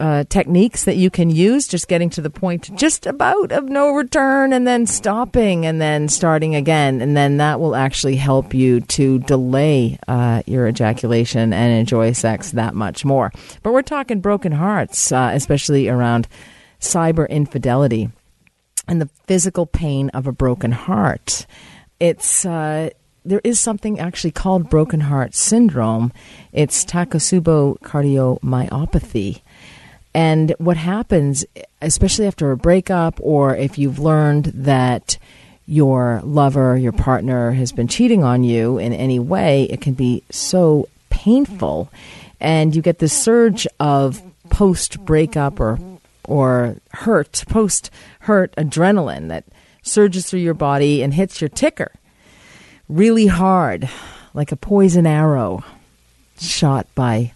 uh, 0.00 0.24
techniques 0.28 0.84
that 0.84 0.96
you 0.96 1.10
can 1.10 1.30
use, 1.30 1.68
just 1.68 1.86
getting 1.86 2.10
to 2.10 2.20
the 2.20 2.30
point 2.30 2.74
just 2.74 3.06
about 3.06 3.52
of 3.52 3.64
no 3.64 3.90
return 3.90 4.52
and 4.52 4.66
then 4.66 4.86
stopping 4.86 5.66
and 5.66 5.80
then 5.80 6.08
starting 6.08 6.54
again. 6.54 7.00
And 7.00 7.16
then 7.16 7.36
that 7.36 7.60
will 7.60 7.76
actually 7.76 8.16
help 8.16 8.54
you 8.54 8.80
to 8.80 9.18
delay 9.20 9.98
uh, 10.08 10.42
your 10.46 10.66
ejaculation 10.66 11.52
and 11.52 11.72
enjoy 11.78 12.12
sex 12.12 12.52
that 12.52 12.74
much 12.74 13.04
more. 13.04 13.30
But 13.62 13.72
we're 13.72 13.82
talking 13.82 14.20
broken 14.20 14.52
hearts, 14.52 15.12
uh, 15.12 15.30
especially 15.34 15.88
around 15.88 16.26
cyber 16.80 17.28
infidelity 17.28 18.08
and 18.88 19.00
the 19.00 19.10
physical 19.26 19.66
pain 19.66 20.08
of 20.10 20.26
a 20.26 20.32
broken 20.32 20.72
heart. 20.72 21.46
It's 22.00 22.46
uh, 22.46 22.90
there 23.24 23.40
is 23.44 23.60
something 23.60 24.00
actually 24.00 24.30
called 24.30 24.70
broken 24.70 25.00
heart 25.00 25.34
syndrome. 25.34 26.12
It's 26.52 26.84
Takotsubo 26.84 27.78
cardiomyopathy. 27.80 29.42
And 30.14 30.54
what 30.58 30.76
happens, 30.76 31.44
especially 31.80 32.26
after 32.26 32.50
a 32.50 32.56
breakup, 32.56 33.18
or 33.20 33.54
if 33.56 33.78
you've 33.78 33.98
learned 33.98 34.46
that 34.46 35.18
your 35.66 36.20
lover, 36.24 36.76
your 36.76 36.92
partner 36.92 37.52
has 37.52 37.70
been 37.70 37.86
cheating 37.86 38.24
on 38.24 38.42
you 38.42 38.78
in 38.78 38.92
any 38.92 39.20
way, 39.20 39.64
it 39.64 39.80
can 39.80 39.94
be 39.94 40.22
so 40.30 40.88
painful. 41.10 41.88
And 42.40 42.74
you 42.74 42.82
get 42.82 42.98
this 42.98 43.12
surge 43.12 43.66
of 43.78 44.22
post 44.48 45.04
breakup 45.04 45.60
or 45.60 45.78
or 46.24 46.76
hurt, 46.92 47.44
post 47.48 47.90
hurt 48.20 48.54
adrenaline 48.56 49.28
that 49.28 49.44
surges 49.82 50.28
through 50.28 50.40
your 50.40 50.54
body 50.54 51.02
and 51.02 51.14
hits 51.14 51.40
your 51.40 51.48
ticker 51.48 51.92
really 52.90 53.28
hard, 53.28 53.88
like 54.34 54.52
a 54.52 54.56
poison 54.56 55.06
arrow 55.06 55.64
shot 56.38 56.86
by 56.94 57.32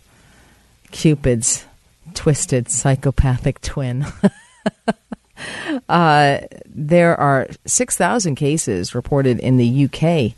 Cupid's 0.91 1.65
twisted 2.15 2.69
psychopathic 2.71 3.61
twin. 3.61 4.07
uh, 5.89 6.39
there 6.67 7.19
are 7.19 7.49
6,000 7.67 8.35
cases 8.37 8.95
reported 8.95 9.39
in 9.41 9.57
the 9.57 9.85
UK 9.85 10.35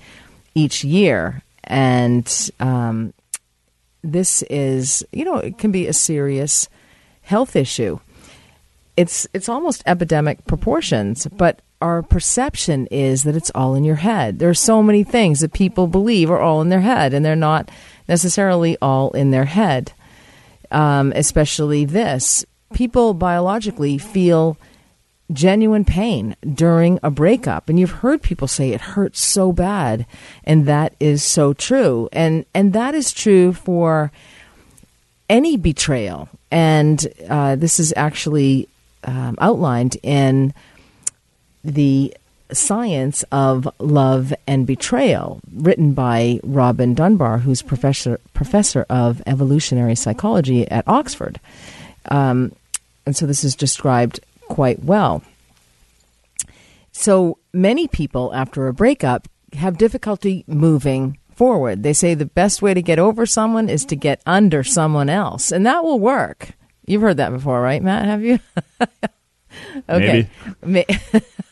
each 0.55 0.85
year. 0.85 1.43
And 1.65 2.51
um, 2.61 3.13
this 4.03 4.43
is, 4.43 5.05
you 5.13 5.25
know, 5.25 5.37
it 5.37 5.59
can 5.59 5.73
be 5.73 5.87
a 5.87 5.93
serious 5.93 6.69
health 7.23 7.57
issue. 7.57 7.99
it's 8.97 9.27
it's 9.35 9.49
almost 9.49 9.83
epidemic 9.85 10.45
proportions, 10.47 11.27
but 11.27 11.61
our 11.81 12.03
perception 12.03 12.87
is 12.87 13.25
that 13.25 13.37
it's 13.37 13.51
all 13.55 13.75
in 13.75 13.85
your 13.85 13.97
head. 13.97 14.39
There 14.39 14.49
are 14.49 14.55
so 14.55 14.83
many 14.83 15.05
things 15.05 15.41
that 15.41 15.53
people 15.53 15.87
believe 15.87 16.31
are 16.31 16.41
all 16.41 16.63
in 16.63 16.71
their 16.71 16.81
head, 16.81 17.13
and 17.13 17.25
they're 17.25 17.37
not 17.37 17.71
necessarily 18.09 18.79
all 18.81 19.11
in 19.11 19.31
their 19.31 19.45
head. 19.45 19.93
Um, 20.71 21.13
especially 21.15 21.85
this, 21.85 22.45
people 22.73 23.15
biologically 23.15 23.99
feel 23.99 24.57
genuine 25.33 25.85
pain 25.85 26.37
during 26.55 26.99
a 27.03 27.11
breakup. 27.11 27.69
And 27.69 27.79
you've 27.79 27.91
heard 27.91 28.23
people 28.23 28.49
say 28.49 28.71
it 28.71 28.81
hurts 28.81 29.21
so 29.21 29.53
bad. 29.53 30.07
And 30.45 30.67
that 30.67 30.95
is 31.01 31.23
so 31.23 31.53
true. 31.53 32.09
And 32.13 32.45
and 32.55 32.73
that 32.73 32.95
is 32.95 33.13
true 33.13 33.53
for 33.53 34.13
any 35.29 35.57
betrayal. 35.57 36.29
And 36.51 37.07
uh, 37.29 37.57
this 37.57 37.81
is 37.81 37.93
actually 37.97 38.69
um, 39.05 39.37
outlined 39.41 39.97
in 40.03 40.55
the 41.65 42.15
science 42.53 43.25
of 43.33 43.69
love 43.79 44.33
and 44.47 44.67
betrayal, 44.67 45.41
written 45.53 45.93
by 45.93 46.41
Robin 46.43 46.95
Dunbar, 46.95 47.39
who's 47.39 47.63
professor 47.63 48.21
professor 48.35 48.87
of 48.89 49.23
evolutionary 49.27 49.95
psychology 49.95 50.69
at 50.71 50.87
Oxford. 50.87 51.41
Um, 52.11 52.53
and 53.05 53.17
so 53.17 53.27
this 53.27 53.45
is 53.45 53.55
described 53.55 54.21
quite 54.49 54.83
well. 54.83 55.23
So 56.93 57.39
many 57.53 57.89
people 57.89 58.35
after 58.35 58.69
a 58.69 58.75
breakup 58.75 59.29
have 59.53 59.79
difficulty 59.79 60.45
moving 60.47 61.19
forward. 61.35 61.83
They 61.83 61.93
say 61.93 62.15
the 62.15 62.27
best 62.27 62.63
way 62.63 62.75
to 62.75 62.83
get 62.83 62.99
over 62.99 63.27
someone 63.27 63.69
is 63.69 63.85
to 63.87 63.97
get 63.97 64.23
under 64.27 64.65
someone 64.65 65.09
else, 65.09 65.53
and 65.53 65.67
that 65.67 65.85
will 65.85 66.01
work. 66.01 66.51
You've 66.87 67.03
heard 67.03 67.19
that 67.19 67.33
before, 67.33 67.61
right, 67.61 67.83
Matt? 67.83 68.07
Have 68.07 68.23
you? 68.23 68.39
okay. 69.89 70.29
Maybe. 70.65 70.99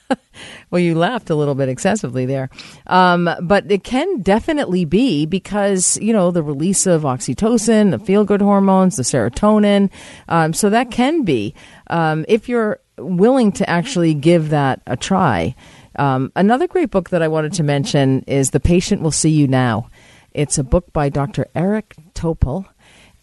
well, 0.71 0.81
you 0.81 0.95
laughed 0.95 1.31
a 1.31 1.35
little 1.35 1.55
bit 1.55 1.69
excessively 1.69 2.27
there. 2.27 2.51
Um, 2.87 3.31
but 3.43 3.71
it 3.71 3.85
can 3.85 4.23
definitely 4.23 4.85
be 4.85 5.27
because, 5.27 5.99
you 5.99 6.13
know, 6.13 6.31
the 6.31 6.43
release 6.43 6.87
of 6.87 7.03
oxytocin, 7.03 7.91
the 7.91 7.99
feel 7.99 8.25
good 8.25 8.41
hormones, 8.41 8.97
the 8.97 9.03
serotonin. 9.03 9.91
Um, 10.29 10.53
so 10.53 10.71
that 10.71 10.91
can 10.91 11.23
be, 11.23 11.55
um, 11.89 12.25
if 12.29 12.49
you're 12.49 12.81
willing 12.99 13.53
to 13.53 13.69
actually 13.69 14.15
give 14.15 14.51
that 14.51 14.81
a 14.87 14.97
try. 14.97 15.55
Um, 15.97 16.33
another 16.37 16.67
great 16.67 16.91
book 16.91 17.11
that 17.11 17.23
I 17.23 17.29
wanted 17.29 17.53
to 17.55 17.63
mention 17.63 18.23
is 18.27 18.51
The 18.51 18.61
Patient 18.61 19.03
Will 19.03 19.11
See 19.11 19.31
You 19.31 19.47
Now. 19.47 19.91
It's 20.33 20.59
a 20.59 20.65
book 20.65 20.93
by 20.93 21.09
Dr. 21.09 21.47
Eric 21.55 21.95
Topol 22.15 22.67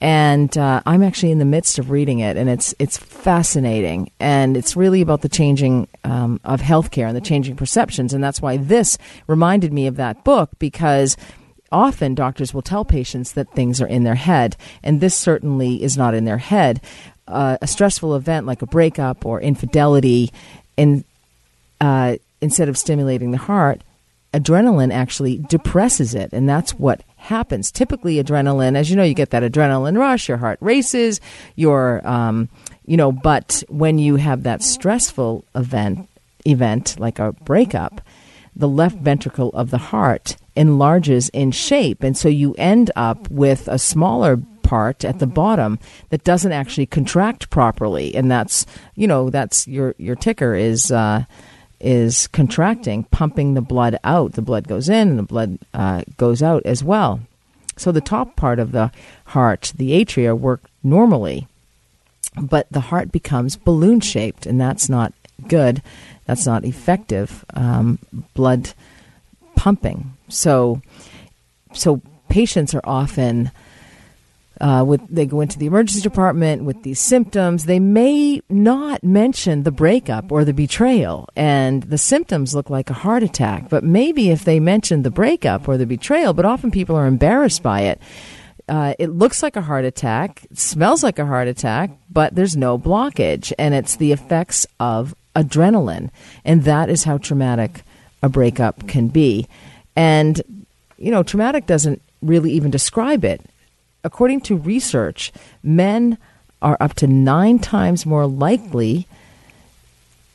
and 0.02 0.58
uh, 0.58 0.82
I'm 0.88 1.04
actually 1.04 1.32
in 1.32 1.38
the 1.38 1.46
midst 1.46 1.78
of 1.78 1.92
reading 1.92 2.20
it, 2.20 2.36
and 2.36 2.50
it's 2.50 2.74
it's 2.80 2.98
fascinating, 2.98 4.12
and 4.20 4.58
it's 4.58 4.76
really 4.76 5.02
about 5.02 5.22
the 5.22 5.30
changing 5.30 5.88
um, 6.04 6.42
of 6.44 6.60
healthcare 6.62 7.08
and 7.08 7.16
the 7.16 7.22
changing 7.22 7.56
perceptions, 7.56 8.12
and 8.14 8.24
that's 8.24 8.42
why 8.42 8.58
this 8.58 8.98
reminded 9.28 9.72
me 9.72 9.86
of 9.86 9.98
that 9.98 10.24
book 10.24 10.50
because 10.58 11.16
often 11.72 12.16
doctors 12.16 12.54
will 12.54 12.64
tell 12.64 12.84
patients 12.84 13.34
that 13.34 13.54
things 13.54 13.80
are 13.80 13.88
in 13.88 14.04
their 14.04 14.16
head, 14.16 14.58
and 14.84 15.00
this 15.00 15.16
certainly 15.16 15.84
is 15.84 15.96
not 15.96 16.16
in 16.16 16.26
their 16.26 16.40
head. 16.40 16.82
Uh, 17.28 17.58
a 17.62 17.68
stressful 17.68 18.16
event 18.16 18.48
like 18.48 18.64
a 18.64 18.68
breakup 18.68 19.26
or 19.26 19.40
infidelity, 19.40 20.32
in, 20.76 21.06
uh, 21.80 22.18
instead 22.42 22.68
of 22.68 22.78
stimulating 22.78 23.32
the 23.32 23.38
heart, 23.38 23.82
adrenaline 24.34 24.94
actually 24.94 25.38
depresses 25.38 26.16
it, 26.16 26.32
and 26.32 26.48
that's 26.48 26.72
what 26.74 27.04
happens. 27.18 27.72
Typically, 27.72 28.22
adrenaline, 28.22 28.76
as 28.76 28.90
you 28.90 28.96
know, 28.96 29.04
you 29.04 29.14
get 29.14 29.32
that 29.32 29.44
adrenaline 29.44 29.98
rush, 29.98 30.28
your 30.28 30.38
heart 30.38 30.58
races, 30.62 31.20
your, 31.56 32.06
um, 32.08 32.50
you 32.86 32.98
know, 32.98 33.12
but 33.12 33.64
when 33.68 34.00
you 34.00 34.16
have 34.16 34.44
that 34.44 34.64
stressful 34.64 35.44
event, 35.54 36.08
event 36.46 37.00
like 37.00 37.20
a 37.20 37.34
breakup, 37.34 38.02
the 38.56 38.70
left 38.70 38.98
ventricle 38.98 39.50
of 39.50 39.70
the 39.70 39.78
heart 39.78 40.38
enlarges 40.56 41.30
in 41.30 41.52
shape, 41.52 42.04
and 42.04 42.18
so 42.18 42.30
you 42.30 42.54
end 42.58 42.92
up 42.96 43.30
with 43.30 43.68
a 43.68 43.80
smaller 43.80 44.38
part 44.64 45.04
at 45.04 45.20
the 45.20 45.28
bottom 45.28 45.78
that 46.10 46.24
doesn't 46.24 46.54
actually 46.54 46.86
contract 46.86 47.50
properly, 47.50 48.16
and 48.16 48.32
that's, 48.32 48.66
you 48.96 49.08
know, 49.08 49.30
that's 49.30 49.68
your 49.68 49.94
your 49.98 50.16
ticker 50.16 50.56
is. 50.56 50.90
Uh, 50.92 51.26
is 51.84 52.28
contracting, 52.28 53.04
pumping 53.06 53.54
the 53.54 53.62
blood 53.62 53.98
out. 54.04 54.34
The 54.34 54.42
blood 54.42 54.68
goes 54.68 54.90
in 54.90 55.10
and 55.10 55.20
the 55.20 55.24
blood 55.24 55.60
uh, 55.74 56.04
goes 56.18 56.42
out 56.42 56.66
as 56.66 56.84
well. 56.84 57.20
So 57.78 57.92
the 57.92 58.02
top 58.02 58.36
part 58.36 58.60
of 58.60 58.72
the 58.72 58.92
heart, 59.26 59.74
the 59.76 59.92
atria, 59.92 60.38
work 60.38 60.62
normally, 60.84 61.48
but 62.40 62.68
the 62.70 62.80
heart 62.80 63.12
becomes 63.12 63.56
balloon 63.56 64.00
shaped, 64.00 64.46
and 64.46 64.60
that's 64.60 64.88
not 64.88 65.14
good. 65.48 65.82
That's 66.26 66.46
not 66.46 66.66
effective 66.66 67.44
um, 67.56 68.00
blood 68.34 68.74
pumping. 69.56 70.14
So, 70.30 70.82
so 71.74 72.02
patients 72.30 72.74
are 72.74 72.82
often 72.84 73.52
uh, 74.62 74.84
with 74.86 75.02
they 75.10 75.26
go 75.26 75.42
into 75.42 75.58
the 75.58 75.66
emergency 75.66 76.02
department 76.02 76.64
with 76.64 76.84
these 76.84 77.00
symptoms, 77.00 77.66
they 77.66 77.80
may 77.80 78.42
not 78.48 79.04
mention 79.04 79.64
the 79.64 79.72
breakup 79.72 80.32
or 80.32 80.46
the 80.46 80.54
betrayal, 80.54 81.28
and 81.36 81.84
the 81.84 81.98
symptoms 81.98 82.54
look 82.54 82.70
like 82.70 82.92
a 82.92 82.94
heart 82.94 83.24
attack. 83.24 83.70
But 83.70 83.84
maybe 83.84 84.30
if 84.30 84.46
they 84.46 84.60
mention 84.60 85.02
the 85.02 85.10
breakup 85.10 85.68
or 85.68 85.78
the 85.78 85.88
betrayal, 85.88 86.34
but 86.34 86.46
often 86.46 86.70
people 86.70 86.96
are 86.96 87.08
embarrassed 87.08 87.64
by 87.64 87.82
it. 87.82 88.00
Uh, 88.70 88.94
it 89.00 89.10
looks 89.10 89.42
like 89.42 89.56
a 89.56 89.62
heart 89.62 89.84
attack, 89.84 90.46
smells 90.54 91.04
like 91.04 91.18
a 91.18 91.26
heart 91.26 91.48
attack, 91.48 91.90
but 92.12 92.36
there's 92.36 92.56
no 92.56 92.78
blockage, 92.78 93.52
and 93.58 93.74
it's 93.74 93.96
the 93.96 94.12
effects 94.12 94.68
of 94.80 95.16
adrenaline, 95.36 96.12
and 96.46 96.66
that 96.66 96.88
is 96.88 97.04
how 97.04 97.18
traumatic 97.18 97.82
a 98.22 98.30
breakup 98.30 98.88
can 98.88 99.08
be. 99.08 99.48
And 99.96 100.40
you 100.98 101.10
know, 101.10 101.24
traumatic 101.24 101.66
doesn't 101.66 102.00
really 102.22 102.52
even 102.52 102.70
describe 102.70 103.26
it 103.26 103.42
according 104.04 104.42
to 104.42 104.56
research, 104.56 105.32
men 105.64 106.18
are 106.62 106.78
up 106.80 106.94
to 106.96 107.08
nine 107.08 107.60
times 107.60 108.06
more 108.06 108.28
likely 108.28 109.08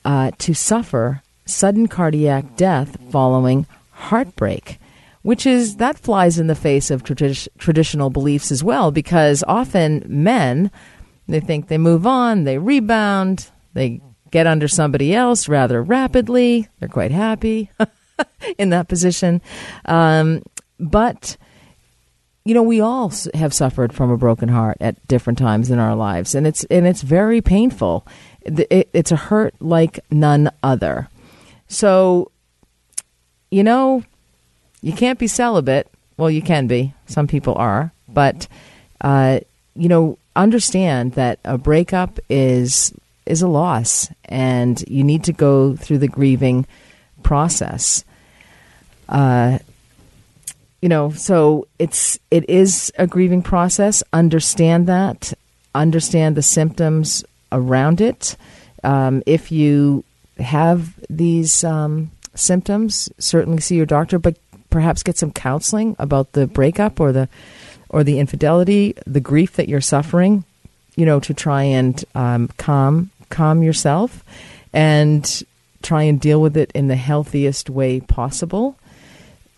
uh, 0.05 0.31
to 0.39 0.55
suffer 0.55 1.23
sudden 1.45 1.87
cardiac 1.87 2.57
death 2.57 2.97
following 3.11 3.67
heartbreak, 3.93 4.79
which 5.23 5.47
is 5.47 5.77
that 5.77 5.99
flies 5.99 6.39
in 6.39 6.47
the 6.47 6.55
face 6.55 6.91
of 6.91 7.03
tradi- 7.03 7.49
traditional 7.59 8.11
beliefs 8.11 8.51
as 8.51 8.63
well, 8.63 8.91
because 8.91 9.45
often 9.47 10.05
men 10.07 10.71
they 11.29 11.41
think 11.41 11.69
they 11.69 11.79
move 11.79 12.07
on, 12.07 12.45
they 12.45 12.59
rebound, 12.59 13.51
they 13.75 14.01
get 14.31 14.47
under 14.47 14.69
somebody 14.69 15.15
else 15.15 15.49
rather 15.49 15.83
rapidly. 15.83 16.69
They're 16.79 16.89
quite 16.89 17.11
happy 17.11 17.71
in 18.59 18.71
that 18.71 18.89
position, 18.89 19.43
um, 19.87 20.43
but 20.79 21.37
you 22.47 22.55
know, 22.55 22.63
we 22.63 22.81
all 22.81 23.13
have 23.35 23.53
suffered 23.53 23.93
from 23.93 24.09
a 24.09 24.17
broken 24.17 24.49
heart 24.49 24.77
at 24.81 25.05
different 25.09 25.37
times 25.37 25.69
in 25.69 25.81
our 25.81 25.97
lives, 25.97 26.33
and 26.33 26.47
it's 26.47 26.63
and 26.67 26.87
it's 26.87 27.03
very 27.03 27.41
painful. 27.41 28.07
It, 28.43 28.89
it's 28.93 29.11
a 29.11 29.17
hurt 29.17 29.53
like 29.59 29.99
none 30.13 30.53
other. 30.63 31.09
So, 31.67 32.31
you 33.51 33.65
know, 33.65 34.05
you 34.81 34.93
can't 34.93 35.19
be 35.19 35.27
celibate. 35.27 35.91
Well, 36.17 36.31
you 36.31 36.41
can 36.41 36.69
be. 36.69 36.95
Some 37.07 37.27
people 37.27 37.57
are, 37.57 37.91
but 38.09 38.47
uh, 39.01 39.41
you 39.75 39.89
know, 39.89 40.17
understand 40.37 41.15
that 41.15 41.41
a 41.45 41.59
breakup 41.59 42.21
is 42.31 42.95
is 43.27 43.43
a 43.43 43.49
loss, 43.49 44.09
and 44.27 44.85
you 44.87 45.03
need 45.03 45.25
to 45.25 45.33
go 45.33 45.75
through 45.75 45.99
the 45.99 46.07
grieving 46.07 46.65
process. 47.25 48.05
Uh, 49.09 49.59
you 50.87 50.89
know, 50.89 51.11
so 51.11 51.67
it's 51.81 52.17
it 52.31 52.49
is 52.49 52.93
a 52.97 53.09
grieving 53.09 53.43
process. 53.43 54.05
Understand 54.13 54.87
that. 54.87 55.33
Understand 55.75 56.37
the 56.37 56.43
symptoms 56.43 57.25
around 57.51 58.01
it. 58.01 58.37
Um, 58.85 59.21
if 59.27 59.51
you 59.51 60.05
have 60.39 60.95
these 61.11 61.65
um, 61.65 62.13
symptoms, 62.37 63.11
certainly 63.19 63.61
see 63.61 63.75
your 63.75 63.85
doctor, 63.85 64.21
but 64.21 64.37
perhaps 64.71 65.03
get 65.03 65.19
some 65.19 65.33
counseling 65.33 65.97
about 65.99 66.35
the 66.35 66.47
breakup 66.47 67.01
or 67.01 67.11
the 67.11 67.29
or 67.89 68.05
the 68.05 68.21
infidelity, 68.21 68.95
the 69.09 69.19
grief 69.19 69.55
that 69.55 69.69
you're 69.69 69.81
suffering. 69.81 70.45
You 70.95 71.05
know, 71.05 71.19
to 71.19 71.35
try 71.35 71.65
and 71.65 72.05
um, 72.15 72.47
calm 72.59 73.11
calm 73.29 73.65
yourself 73.65 74.23
and 74.73 75.43
try 75.83 76.05
and 76.05 76.21
deal 76.21 76.41
with 76.41 76.57
it 76.57 76.71
in 76.77 76.87
the 76.87 76.95
healthiest 76.95 77.69
way 77.69 77.99
possible. 77.99 78.79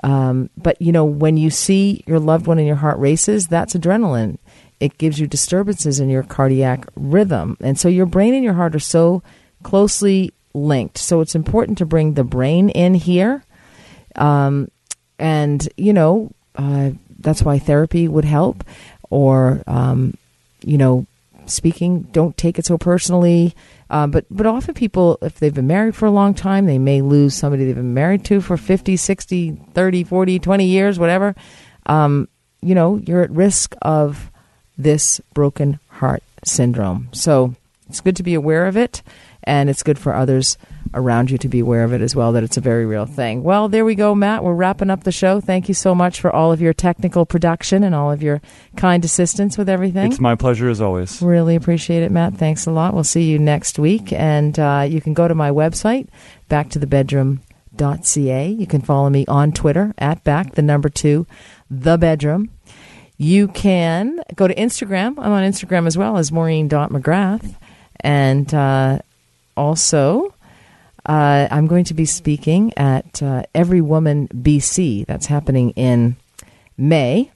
Um, 0.03 0.51
but 0.57 0.81
you 0.81 0.93
know, 0.93 1.05
when 1.05 1.37
you 1.37 1.51
see 1.51 2.05
your 2.07 2.21
loved 2.21 2.47
one 2.47 2.59
and 2.59 2.67
your 2.67 2.77
heart 2.77 2.99
races, 2.99 3.49
that's 3.49 3.75
adrenaline. 3.75 4.39
It 4.81 4.97
gives 4.99 5.19
you 5.19 5.27
disturbances 5.27 5.99
in 5.99 6.09
your 6.09 6.23
cardiac 6.23 6.87
rhythm, 6.95 7.57
and 7.61 7.79
so 7.79 7.89
your 7.89 8.07
brain 8.07 8.35
and 8.35 8.45
your 8.45 8.55
heart 8.55 8.77
are 8.77 8.81
so 8.81 9.23
closely 9.65 10.33
linked. 10.55 10.99
So 10.99 11.21
it's 11.21 11.35
important 11.35 11.79
to 11.79 11.87
bring 11.87 12.15
the 12.15 12.25
brain 12.25 12.69
in 12.69 12.95
here, 12.95 13.43
um, 14.15 14.71
and 15.19 15.69
you 15.77 15.93
know 15.93 16.31
uh, 16.55 16.91
that's 17.19 17.43
why 17.43 17.59
therapy 17.59 18.07
would 18.07 18.25
help, 18.25 18.63
or 19.11 19.65
um, 19.67 20.17
you 20.63 20.79
know 20.79 21.07
speaking. 21.49 22.03
Don't 22.13 22.37
take 22.37 22.59
it 22.59 22.67
so 22.67 22.79
personally. 22.79 23.55
Uh, 23.91 24.07
but 24.07 24.27
but 24.31 24.47
often 24.47 24.75
people, 24.75 25.19
if 25.23 25.39
they've 25.39 25.55
been 25.55 25.67
married 25.67 25.97
for 25.97 26.07
a 26.07 26.11
long 26.11 26.35
time, 26.35 26.67
they 26.67 26.79
may 26.79 27.03
lose 27.03 27.35
somebody 27.35 27.65
they've 27.65 27.75
been 27.75 27.95
married 27.95 28.25
to 28.27 28.41
for 28.41 28.57
50, 28.57 28.97
60, 28.97 29.53
30, 29.73 30.05
40, 30.05 30.39
20 30.39 30.67
years, 30.67 30.99
whatever. 30.99 31.35
Um, 31.87 32.29
you 32.61 32.75
know, 32.75 32.97
you're 32.97 33.23
at 33.23 33.31
risk 33.31 33.75
of 33.83 34.31
this 34.77 35.21
broken 35.35 35.81
heart 35.89 36.23
syndrome. 36.45 37.09
So 37.13 37.55
it's 37.89 38.01
good 38.01 38.17
to 38.17 38.23
be 38.23 38.35
aware 38.35 38.67
of 38.67 38.77
it, 38.77 39.03
and 39.45 39.71
it's 39.71 39.83
good 39.83 39.99
for 39.99 40.15
others 40.15 40.59
around 40.95 41.31
you 41.31 41.39
to 41.39 41.49
be 41.49 41.61
aware 41.61 41.85
of 41.85 41.93
it 41.93 42.01
as 42.01 42.17
well, 42.17 42.33
that 42.33 42.43
it's 42.43 42.57
a 42.57 42.61
very 42.61 42.87
real 42.87 43.07
thing. 43.07 43.43
Well, 43.43 43.69
there 43.69 43.85
we 43.85 43.95
go, 43.95 44.15
Matt. 44.15 44.43
We're 44.45 44.55
wrapping 44.55 44.91
up 44.91 45.05
the 45.05 45.13
show. 45.13 45.41
Thank 45.41 45.69
you 45.69 45.75
so 45.75 45.95
much 45.95 46.21
for 46.21 46.33
all 46.33 46.53
of 46.53 46.61
your 46.61 46.73
technical 46.73 47.27
production 47.27 47.85
and 47.85 47.95
all 47.95 48.11
of 48.11 48.23
your 48.23 48.41
kind 48.77 49.05
assistance 49.05 49.59
with 49.59 49.69
everything. 49.69 50.11
It's 50.11 50.21
my 50.21 50.35
pleasure 50.35 50.69
as 50.69 50.81
always. 50.81 51.21
Really 51.23 51.57
appreciate 51.57 52.03
it, 52.03 52.11
Matt. 52.11 52.35
Thanks 52.35 52.67
a 52.67 52.71
lot. 52.71 52.95
We'll 52.95 53.05
see 53.05 53.25
you 53.25 53.39
next 53.39 53.79
week. 53.79 54.13
And 54.13 54.59
uh, 54.59 54.87
you 54.89 55.01
can 55.01 55.15
go 55.15 55.29
to 55.29 55.35
my 55.35 55.51
website, 55.51 56.09
backtothebedroom.ca. 56.51 58.49
You 58.49 58.67
can 58.67 58.81
follow 58.81 59.11
me 59.11 59.27
on 59.27 59.53
Twitter 59.53 59.95
at 59.99 60.25
back, 60.25 60.55
the 60.55 60.63
number 60.63 60.89
two, 60.89 61.27
the 61.71 61.97
bedroom. 61.99 62.51
You 63.17 63.49
can 63.49 64.21
go 64.37 64.47
to 64.47 64.55
Instagram. 64.55 65.19
I'm 65.19 65.33
on 65.33 65.43
Instagram 65.43 65.87
as 65.89 65.99
well 65.99 66.19
as 66.19 66.31
Maureen.McGrath. 66.31 67.57
And 68.01 68.55
uh, 68.55 69.01
also, 69.57 70.33
uh, 71.09 71.49
I'm 71.51 71.67
going 71.67 71.85
to 71.85 71.95
be 71.95 72.05
speaking 72.05 72.73
at 72.77 73.23
uh, 73.23 73.45
Every 73.55 73.81
Woman 73.81 74.29
BC. 74.29 75.07
That's 75.07 75.27
happening 75.27 75.71
in 75.71 76.17
May. 76.77 77.31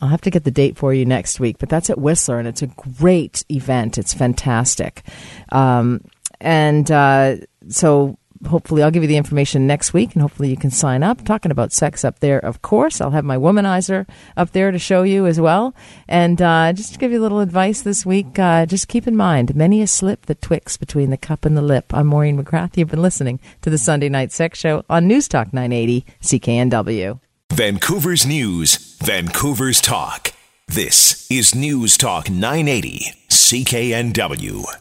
I'll 0.00 0.08
have 0.08 0.20
to 0.22 0.30
get 0.30 0.44
the 0.44 0.50
date 0.52 0.76
for 0.76 0.94
you 0.94 1.04
next 1.04 1.40
week, 1.40 1.58
but 1.58 1.68
that's 1.68 1.90
at 1.90 1.98
Whistler, 1.98 2.38
and 2.38 2.46
it's 2.46 2.62
a 2.62 2.68
great 2.68 3.44
event. 3.50 3.98
It's 3.98 4.14
fantastic. 4.14 5.02
Um, 5.50 6.04
and 6.40 6.88
uh, 6.90 7.36
so 7.68 8.18
hopefully 8.46 8.82
I'll 8.82 8.90
give 8.90 9.02
you 9.02 9.08
the 9.08 9.16
information 9.16 9.66
next 9.66 9.92
week 9.92 10.14
and 10.14 10.22
hopefully 10.22 10.50
you 10.50 10.56
can 10.56 10.70
sign 10.70 11.02
up. 11.02 11.24
Talking 11.24 11.50
about 11.50 11.72
sex 11.72 12.04
up 12.04 12.20
there, 12.20 12.38
of 12.38 12.62
course. 12.62 13.00
I'll 13.00 13.10
have 13.10 13.24
my 13.24 13.36
womanizer 13.36 14.08
up 14.36 14.52
there 14.52 14.70
to 14.70 14.78
show 14.78 15.02
you 15.02 15.26
as 15.26 15.40
well. 15.40 15.74
And 16.08 16.40
uh, 16.40 16.72
just 16.72 16.92
to 16.94 16.98
give 16.98 17.12
you 17.12 17.20
a 17.20 17.22
little 17.22 17.40
advice 17.40 17.82
this 17.82 18.06
week, 18.06 18.38
uh, 18.38 18.66
just 18.66 18.88
keep 18.88 19.06
in 19.06 19.16
mind 19.16 19.54
many 19.54 19.82
a 19.82 19.86
slip 19.86 20.26
that 20.26 20.42
twixt 20.42 20.80
between 20.80 21.10
the 21.10 21.16
cup 21.16 21.44
and 21.44 21.56
the 21.56 21.62
lip. 21.62 21.92
I'm 21.92 22.06
Maureen 22.06 22.42
McGrath. 22.42 22.76
You've 22.76 22.88
been 22.88 23.02
listening 23.02 23.40
to 23.62 23.70
the 23.70 23.78
Sunday 23.78 24.08
Night 24.08 24.32
Sex 24.32 24.58
Show 24.58 24.84
on 24.88 25.06
News 25.06 25.28
Talk 25.28 25.52
980 25.52 26.04
CKNW. 26.22 27.20
Vancouver's 27.52 28.26
News, 28.26 28.96
Vancouver's 29.02 29.80
Talk. 29.80 30.32
This 30.68 31.28
is 31.30 31.54
News 31.54 31.96
Talk 31.96 32.30
980 32.30 33.12
CKNW. 33.28 34.78